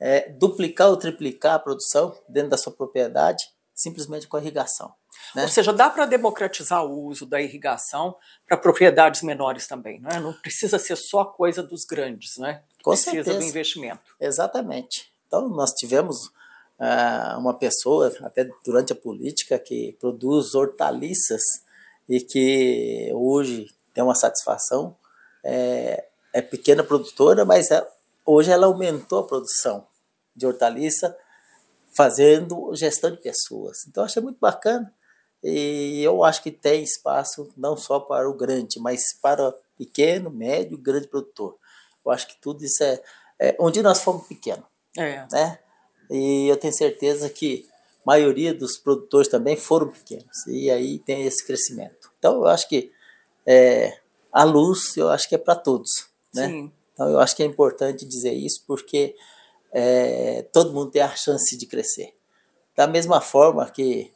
[0.00, 3.44] é, duplicar ou triplicar a produção dentro da sua propriedade,
[3.74, 4.92] simplesmente com a irrigação.
[5.34, 5.42] Né?
[5.42, 10.18] Ou seja, dá para democratizar o uso da irrigação para propriedades menores também, não é?
[10.18, 12.62] Não precisa ser só coisa dos grandes, né?
[12.82, 13.38] Com precisa certeza.
[13.38, 14.00] do investimento.
[14.18, 15.10] Exatamente.
[15.26, 21.42] Então, nós tivemos uh, uma pessoa, até durante a política, que produz hortaliças
[22.08, 24.96] e que hoje tem uma satisfação.
[25.44, 27.86] É, é pequena produtora, mas é,
[28.24, 29.86] hoje ela aumentou a produção
[30.34, 31.16] de hortaliça
[31.92, 33.86] fazendo gestão de pessoas.
[33.86, 34.92] Então, achei muito bacana
[35.42, 40.76] e eu acho que tem espaço não só para o grande, mas para pequeno, médio
[40.76, 41.56] grande produtor.
[42.04, 43.00] Eu acho que tudo isso é,
[43.38, 44.64] é onde nós fomos pequenos.
[44.96, 45.26] É.
[45.32, 45.58] Né?
[46.10, 47.66] E eu tenho certeza que
[48.04, 50.46] a maioria dos produtores também foram pequenos.
[50.46, 52.10] E aí tem esse crescimento.
[52.18, 52.92] Então eu acho que
[53.46, 53.98] é,
[54.32, 56.09] a luz, eu acho que é para todos.
[56.34, 56.46] Né?
[56.46, 56.72] Sim.
[56.92, 59.14] Então eu acho que é importante dizer isso porque
[59.72, 62.14] é, todo mundo tem a chance de crescer.
[62.76, 64.12] Da mesma forma que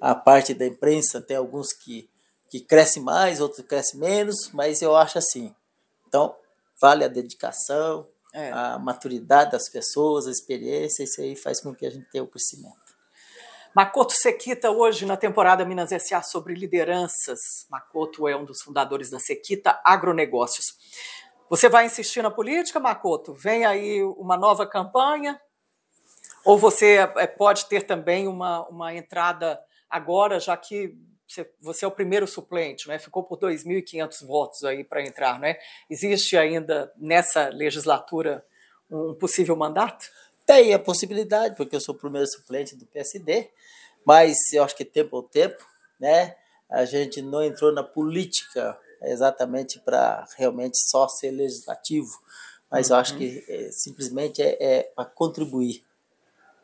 [0.00, 2.08] a parte da imprensa, tem alguns que,
[2.50, 5.54] que crescem mais, outros crescem menos, mas eu acho assim.
[6.06, 6.36] Então,
[6.80, 8.50] vale a dedicação, é.
[8.50, 12.28] a maturidade das pessoas, a experiência, isso aí faz com que a gente tenha o
[12.28, 12.86] crescimento.
[13.74, 16.22] Makoto Sequita, hoje na temporada Minas S.A.
[16.22, 17.66] sobre lideranças.
[17.68, 20.66] Makoto é um dos fundadores da Sequita Agronegócios.
[21.48, 23.32] Você vai insistir na política, Makoto?
[23.32, 25.40] Vem aí uma nova campanha?
[26.44, 30.96] Ou você é, pode ter também uma, uma entrada agora, já que
[31.60, 32.98] você é o primeiro suplente, né?
[32.98, 35.38] ficou por 2.500 votos aí para entrar.
[35.38, 35.56] Né?
[35.88, 38.44] Existe ainda nessa legislatura
[38.90, 40.08] um possível mandato?
[40.44, 43.50] Tem a possibilidade, porque eu sou o primeiro suplente do PSD,
[44.04, 45.64] mas eu acho que tempo ao tempo,
[45.98, 46.36] né?
[46.68, 52.10] A gente não entrou na política exatamente para realmente só ser legislativo,
[52.70, 52.96] mas uhum.
[52.96, 55.84] eu acho que é, simplesmente é, é para contribuir,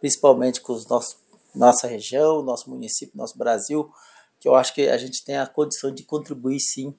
[0.01, 1.23] principalmente com os nossos
[1.55, 3.93] nossa região, nosso município, nosso Brasil,
[4.41, 6.95] que eu acho que a gente tem a condição de contribuir sim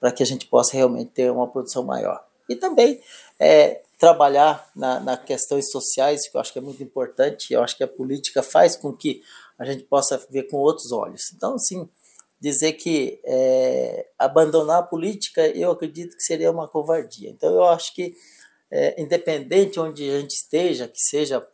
[0.00, 2.26] para que a gente possa realmente ter uma produção maior.
[2.48, 3.00] E também
[3.38, 7.76] é, trabalhar na, na questões sociais, que eu acho que é muito importante, eu acho
[7.76, 9.22] que a política faz com que
[9.58, 11.32] a gente possa ver com outros olhos.
[11.32, 11.88] Então, sim,
[12.42, 17.30] dizer que é, abandonar a política, eu acredito que seria uma covardia.
[17.30, 18.16] Então, eu acho que,
[18.68, 21.46] é, independente onde a gente esteja, que seja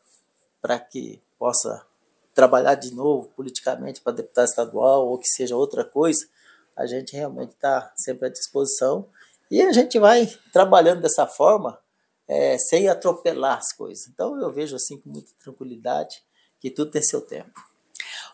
[0.62, 1.86] para que possa
[2.34, 6.26] trabalhar de novo politicamente para deputado estadual ou que seja outra coisa,
[6.74, 9.06] a gente realmente está sempre à disposição
[9.50, 11.78] e a gente vai trabalhando dessa forma
[12.26, 14.06] é, sem atropelar as coisas.
[14.08, 16.22] Então eu vejo assim com muita tranquilidade
[16.58, 17.67] que tudo tem seu tempo.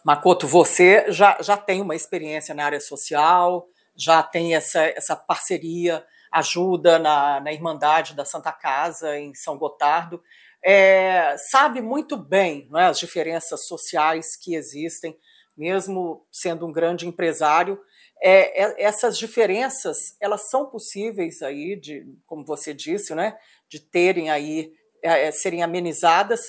[0.04, 6.04] Makoto, você já, já tem uma experiência na área social, já tem essa, essa parceria,
[6.30, 10.20] ajuda na, na Irmandade da Santa Casa em São Gotardo
[10.64, 15.14] é, sabe muito bem é, as diferenças sociais que existem,
[15.54, 17.78] mesmo sendo um grande empresário.
[18.22, 23.36] É, é, essas diferenças elas são possíveis aí de, como você disse, né,
[23.68, 26.40] de terem aí é, é, serem amenizadas.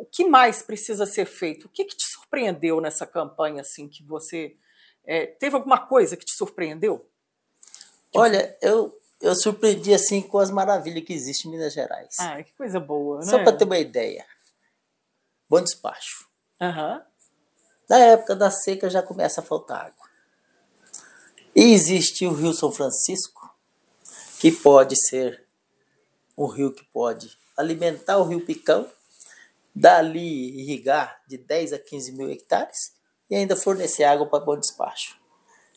[0.00, 1.66] O que mais precisa ser feito?
[1.66, 4.56] O que, que te surpreendeu nessa campanha assim que você
[5.38, 7.08] teve alguma coisa que te surpreendeu?
[8.14, 12.14] Olha, eu eu surpreendi assim com as maravilhas que existem em Minas Gerais.
[12.20, 13.24] Ah, que coisa boa, né?
[13.24, 14.24] Só para ter uma ideia.
[15.48, 16.28] Bom despacho.
[16.60, 17.02] Uhum.
[17.88, 20.08] Na época da seca já começa a faltar água.
[21.54, 23.52] E existe o Rio São Francisco,
[24.38, 25.44] que pode ser
[26.36, 28.88] um rio que pode alimentar o Rio Picão,
[29.74, 32.92] dali irrigar de 10 a 15 mil hectares
[33.30, 35.18] e ainda fornecer água para bom despacho.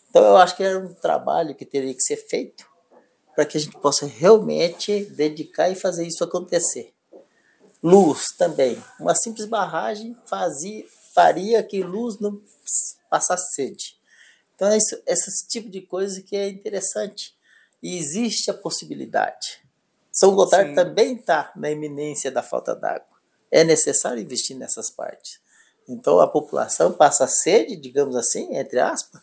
[0.10, 2.70] Então eu acho que era um trabalho que teria que ser feito
[3.36, 6.94] para que a gente possa realmente dedicar e fazer isso acontecer.
[7.82, 8.82] Luz também.
[9.00, 12.42] Uma simples barragem fazia, faria que luz não
[13.10, 14.00] passasse sede.
[14.56, 17.36] Então, é isso, esse tipo de coisa que é interessante.
[17.82, 19.60] E existe a possibilidade.
[20.12, 20.76] São Gotardo Sim.
[20.76, 23.11] também está na iminência da falta d'água.
[23.52, 25.40] É necessário investir nessas partes.
[25.88, 29.22] Então, a população passa sede, digamos assim, entre aspas,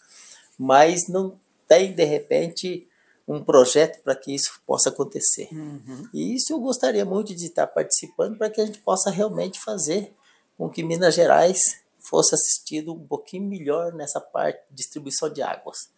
[0.58, 2.88] mas não tem, de repente,
[3.26, 5.48] um projeto para que isso possa acontecer.
[5.52, 6.08] Uhum.
[6.12, 10.14] E isso eu gostaria muito de estar participando para que a gente possa realmente fazer
[10.56, 11.60] com que Minas Gerais
[11.98, 15.90] fosse assistido um pouquinho melhor nessa parte de distribuição de águas.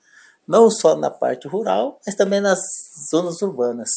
[0.46, 2.60] Não só na parte rural, mas também nas
[3.10, 3.90] zonas urbanas.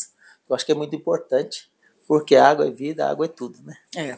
[0.47, 1.71] Eu acho que é muito importante,
[2.08, 3.78] porque água é vida, água é tudo, né?
[3.95, 4.18] É.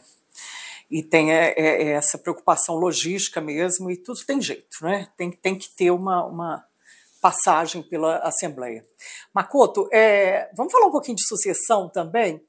[0.89, 5.07] E tem é, é, é essa preocupação logística mesmo, e tudo tem jeito, né?
[5.17, 6.65] Tem, tem que ter uma, uma
[7.21, 8.85] passagem pela Assembleia.
[9.33, 12.41] Makoto, é, vamos falar um pouquinho de sucessão também?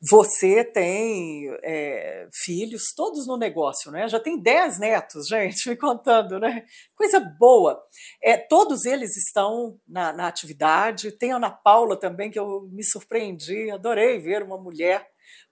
[0.00, 4.08] Você tem é, filhos, todos no negócio, né?
[4.08, 6.64] Já tem dez netos, gente, me contando, né?
[6.94, 7.82] Coisa boa.
[8.22, 11.10] É, todos eles estão na, na atividade.
[11.12, 15.04] Tem a Ana Paula também, que eu me surpreendi, adorei ver uma mulher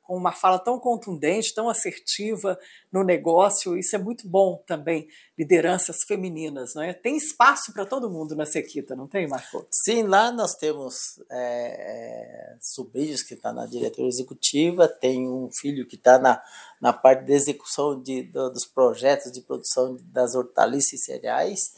[0.06, 2.58] com uma fala tão contundente, tão assertiva
[2.92, 3.76] no negócio.
[3.76, 6.92] Isso é muito bom também, lideranças femininas, não é?
[6.92, 9.66] Tem espaço para todo mundo na Sequita, não tem, Marco?
[9.70, 15.50] Sim, lá nós temos é, é sobrinhos que estão tá na diretoria executiva, tem um
[15.52, 16.40] filho que está na,
[16.80, 21.72] na parte de execução de, do, dos projetos de produção das hortaliças e cereais,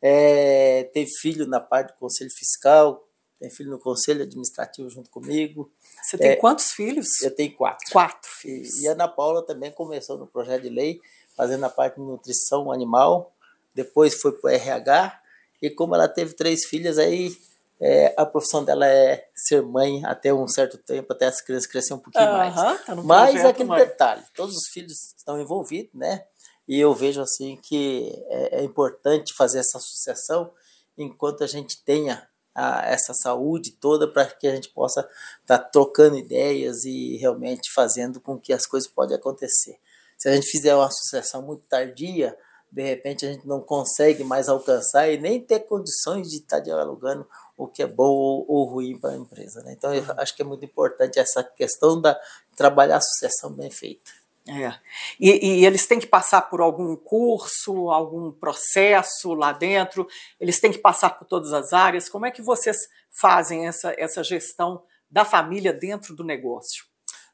[0.00, 3.08] é, tem filho na parte do conselho fiscal,
[3.42, 5.68] tem filho no conselho administrativo junto comigo.
[6.00, 7.20] Você tem é, quantos filhos?
[7.22, 7.90] Eu tenho quatro.
[7.90, 8.78] Quatro filhos.
[8.78, 11.00] E, e a Ana Paula também começou no projeto de lei,
[11.36, 13.34] fazendo a parte de nutrição animal,
[13.74, 15.20] depois foi para o RH,
[15.60, 17.36] e como ela teve três filhas, aí
[17.80, 21.98] é, a profissão dela é ser mãe até um certo tempo, até as crianças crescerem
[21.98, 22.84] um pouquinho uh -huh, mais.
[22.84, 23.80] Tá Mas é aquele mãe.
[23.80, 26.24] detalhe, todos os filhos estão envolvidos, né?
[26.68, 30.52] E eu vejo assim que é, é importante fazer essa associação
[30.96, 35.00] enquanto a gente tenha a, essa saúde toda para que a gente possa
[35.40, 39.78] estar tá trocando ideias e realmente fazendo com que as coisas podem acontecer.
[40.16, 42.36] Se a gente fizer uma associação muito tardia,
[42.70, 46.62] de repente a gente não consegue mais alcançar e nem ter condições de estar tá
[46.62, 47.26] dialogando
[47.56, 49.62] o que é bom ou, ou ruim para a empresa.
[49.62, 49.72] Né?
[49.72, 52.18] Então eu acho que é muito importante essa questão da
[52.56, 54.10] trabalhar a associação bem feita.
[54.48, 54.74] É.
[55.20, 60.06] E, e, eles têm que passar por algum curso, algum processo lá dentro,
[60.40, 62.08] eles têm que passar por todas as áreas.
[62.08, 62.76] Como é que vocês
[63.10, 66.84] fazem essa, essa gestão da família dentro do negócio?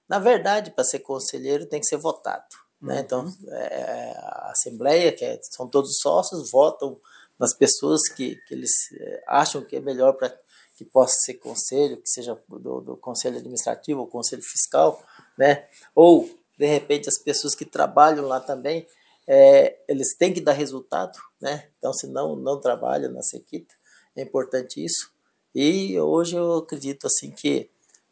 [0.09, 2.45] Na verdade, para ser conselheiro tem que ser votado.
[2.81, 2.95] Né?
[2.95, 3.01] Uhum.
[3.01, 6.99] Então, é, a Assembleia, que é, são todos sócios, votam
[7.39, 10.35] nas pessoas que, que eles é, acham que é melhor para
[10.77, 15.03] que possa ser conselho, que seja do, do conselho administrativo ou conselho fiscal,
[15.37, 15.67] né?
[15.95, 18.87] ou de repente as pessoas que trabalham lá também,
[19.27, 21.69] é, eles têm que dar resultado, né?
[21.79, 23.75] Então, se não, não trabalham na Sequita,
[24.17, 25.11] é importante isso.
[25.55, 27.71] E hoje eu acredito assim que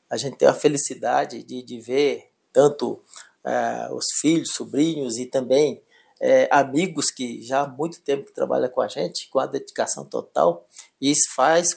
[0.09, 3.03] a gente tem a felicidade de, de ver tanto
[3.45, 5.83] é, os filhos, sobrinhos e também
[6.21, 10.05] é, amigos que já há muito tempo que trabalham com a gente, com a dedicação
[10.05, 10.67] total,
[11.01, 11.69] e isso faz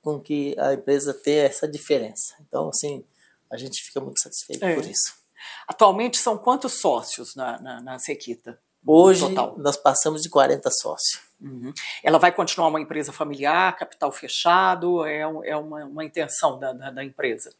[0.00, 2.34] com que a empresa tenha essa diferença.
[2.46, 3.04] Então, assim,
[3.50, 4.74] a gente fica muito satisfeito é.
[4.74, 5.23] por isso.
[5.66, 8.58] Atualmente são quantos sócios na, na, na Sequita?
[8.86, 9.26] Hoje
[9.56, 11.22] nós passamos de 40 sócios.
[11.40, 11.72] Uhum.
[12.02, 15.04] Ela vai continuar uma empresa familiar, capital fechado?
[15.06, 17.54] É, é uma, uma intenção da, da, da empresa?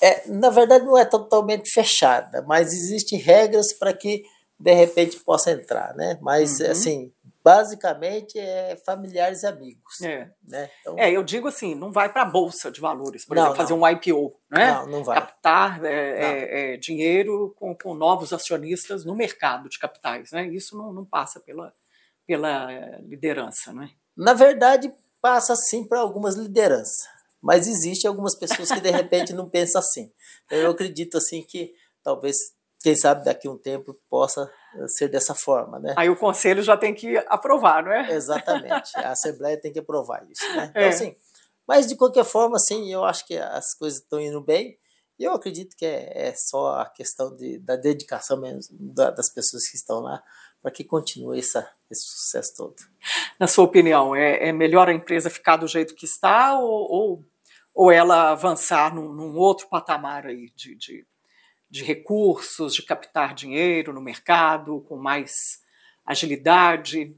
[0.00, 4.24] É, na verdade, não é totalmente fechada, mas existem regras para que
[4.58, 6.18] de repente possa entrar, né?
[6.20, 6.70] Mas uhum.
[6.70, 7.12] assim,
[7.44, 10.00] basicamente é familiares e amigos.
[10.00, 10.70] É, né?
[10.80, 13.56] então, é eu digo assim, não vai para a bolsa de valores, por não, exemplo,
[13.56, 14.72] fazer um IPO, né?
[14.72, 15.20] Não, não vai.
[15.20, 20.46] Captar é, é, é, dinheiro com, com novos acionistas no mercado de capitais, né?
[20.46, 21.72] Isso não, não passa pela,
[22.26, 22.68] pela
[23.00, 23.90] liderança, né?
[24.16, 27.08] Na verdade, passa sim para algumas lideranças,
[27.40, 30.12] mas existe algumas pessoas que de repente não pensam assim.
[30.44, 31.72] Então, eu acredito assim que
[32.02, 32.36] talvez
[32.82, 34.50] quem sabe daqui a um tempo possa
[34.88, 35.94] ser dessa forma, né?
[35.96, 38.12] Aí o conselho já tem que aprovar, não é?
[38.12, 38.96] Exatamente.
[38.96, 40.68] A Assembleia tem que aprovar isso, né?
[40.70, 40.88] Então, é.
[40.88, 41.14] assim,
[41.66, 44.78] mas de qualquer forma, assim, eu acho que as coisas estão indo bem.
[45.18, 49.32] E eu acredito que é, é só a questão de, da dedicação mesmo da, das
[49.32, 50.22] pessoas que estão lá
[50.60, 52.76] para que continue essa, esse sucesso todo.
[53.38, 57.24] Na sua opinião, é, é melhor a empresa ficar do jeito que está ou, ou,
[57.74, 61.06] ou ela avançar num, num outro patamar aí de, de
[61.72, 65.32] de recursos, de captar dinheiro no mercado com mais
[66.04, 67.16] agilidade?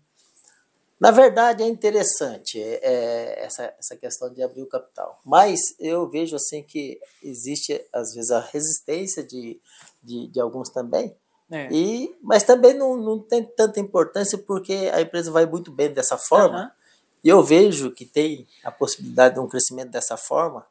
[1.00, 5.20] Na verdade, é interessante é, é, essa, essa questão de abrir o capital.
[5.26, 9.60] Mas eu vejo assim que existe, às vezes, a resistência de,
[10.00, 11.16] de, de alguns também.
[11.50, 11.68] É.
[11.72, 16.16] E, mas também não, não tem tanta importância porque a empresa vai muito bem dessa
[16.16, 16.62] forma.
[16.62, 16.70] Uhum.
[17.24, 20.64] E eu vejo que tem a possibilidade de um crescimento dessa forma.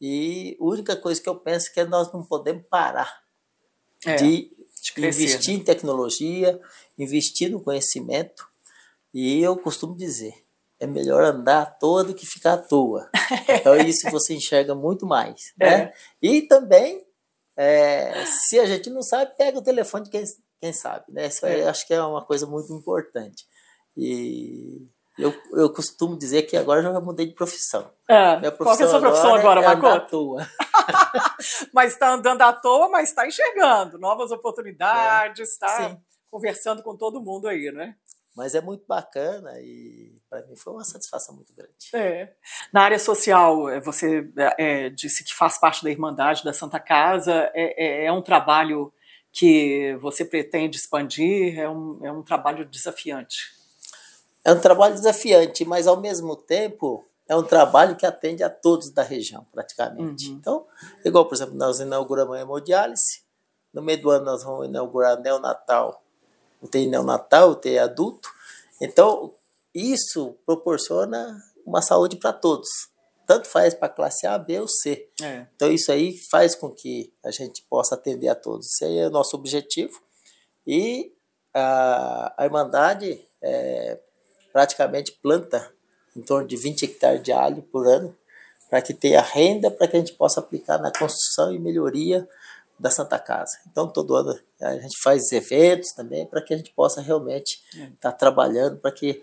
[0.00, 3.25] E a única coisa que eu penso é que nós não podemos parar
[4.04, 4.50] é, de,
[4.94, 5.60] crescer, investir né?
[5.60, 6.60] em tecnologia,
[6.98, 8.46] investir no conhecimento.
[9.12, 10.34] E eu costumo dizer,
[10.78, 13.10] é melhor andar à toa do que ficar à toa.
[13.48, 15.52] Então isso você enxerga muito mais.
[15.58, 15.82] Né?
[15.82, 15.92] É.
[16.22, 17.04] E também,
[17.56, 20.24] é, se a gente não sabe, pega o telefone de quem,
[20.60, 21.04] quem sabe.
[21.08, 21.26] Né?
[21.26, 21.68] Isso é.
[21.68, 23.46] acho que é uma coisa muito importante.
[23.96, 24.86] E
[25.18, 27.90] eu, eu costumo dizer que agora eu já mudei de profissão.
[28.08, 28.38] É.
[28.38, 29.86] Minha profissão Qual é a sua profissão agora, agora é Marco?
[29.86, 30.50] à toa.
[31.72, 35.98] mas está andando à toa, mas está enxergando novas oportunidades, está é.
[36.30, 37.96] conversando com todo mundo aí, né?
[38.36, 41.72] Mas é muito bacana e para mim foi uma satisfação muito grande.
[41.94, 42.34] É.
[42.70, 47.50] Na área social, é, você é, disse que faz parte da Irmandade da Santa Casa.
[47.54, 48.92] É, é, é um trabalho
[49.32, 51.58] que você pretende expandir?
[51.58, 53.55] É um, é um trabalho desafiante?
[54.46, 58.90] É um trabalho desafiante, mas ao mesmo tempo é um trabalho que atende a todos
[58.90, 60.30] da região, praticamente.
[60.30, 60.36] Uhum.
[60.36, 60.66] Então,
[61.04, 63.22] igual, por exemplo, nós inauguramos a hemodiálise,
[63.74, 66.02] no meio do ano nós vamos inaugurar neonatal
[66.62, 68.28] UTI neonatal, UTI adulto.
[68.80, 69.32] Então,
[69.74, 72.68] isso proporciona uma saúde para todos.
[73.26, 75.08] Tanto faz para a classe A, B ou C.
[75.20, 75.46] É.
[75.54, 78.66] Então, isso aí faz com que a gente possa atender a todos.
[78.66, 80.00] Esse aí é o nosso objetivo.
[80.66, 81.12] E
[81.52, 84.00] a, a Irmandade é,
[84.56, 85.70] praticamente planta
[86.16, 88.16] em torno de 20 hectares de alho por ano,
[88.70, 92.26] para que tenha renda, para que a gente possa aplicar na construção e melhoria
[92.78, 93.58] da Santa Casa.
[93.70, 97.84] Então, todo ano a gente faz eventos também para que a gente possa realmente estar
[97.84, 97.90] é.
[98.00, 99.22] tá trabalhando, para que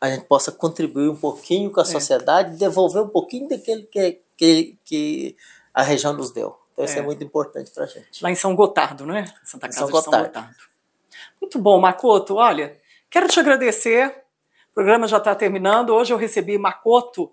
[0.00, 1.86] a gente possa contribuir um pouquinho com a é.
[1.86, 5.36] sociedade devolver um pouquinho daquele que, que, que
[5.72, 6.58] a região nos deu.
[6.72, 8.20] Então, isso é, é muito importante para a gente.
[8.20, 9.32] Lá em São Gotardo, não é?
[9.44, 10.10] Santa Casa São Gotardo.
[10.10, 10.56] São Gotardo.
[11.40, 12.34] Muito bom, Makoto.
[12.34, 12.76] Olha,
[13.08, 14.25] quero te agradecer.
[14.76, 15.88] O programa já está terminando.
[15.88, 17.32] Hoje eu recebi Makoto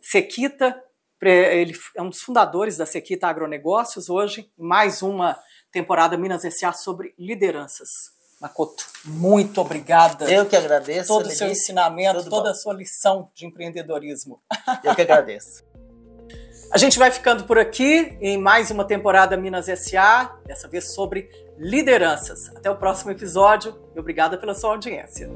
[0.00, 0.82] Sequita,
[1.20, 5.38] ele é um dos fundadores da Sequita Agronegócios, hoje, mais uma
[5.70, 6.72] temporada Minas S.A.
[6.72, 8.12] sobre lideranças.
[8.40, 10.32] Makoto, muito obrigada.
[10.32, 11.08] Eu que agradeço.
[11.08, 12.48] Todo o seu ensinamento, toda bom.
[12.48, 14.40] a sua lição de empreendedorismo.
[14.82, 15.62] Eu que agradeço.
[16.72, 21.28] A gente vai ficando por aqui em mais uma temporada Minas SA, dessa vez sobre
[21.58, 22.48] lideranças.
[22.56, 25.28] Até o próximo episódio e obrigada pela sua audiência.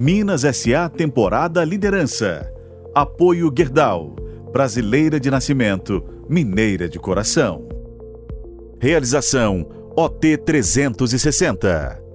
[0.00, 2.48] Minas SA Temporada Liderança.
[2.94, 4.14] Apoio Gerdau.
[4.52, 7.68] Brasileira de nascimento, mineira de coração.
[8.80, 12.07] Realização OT 360.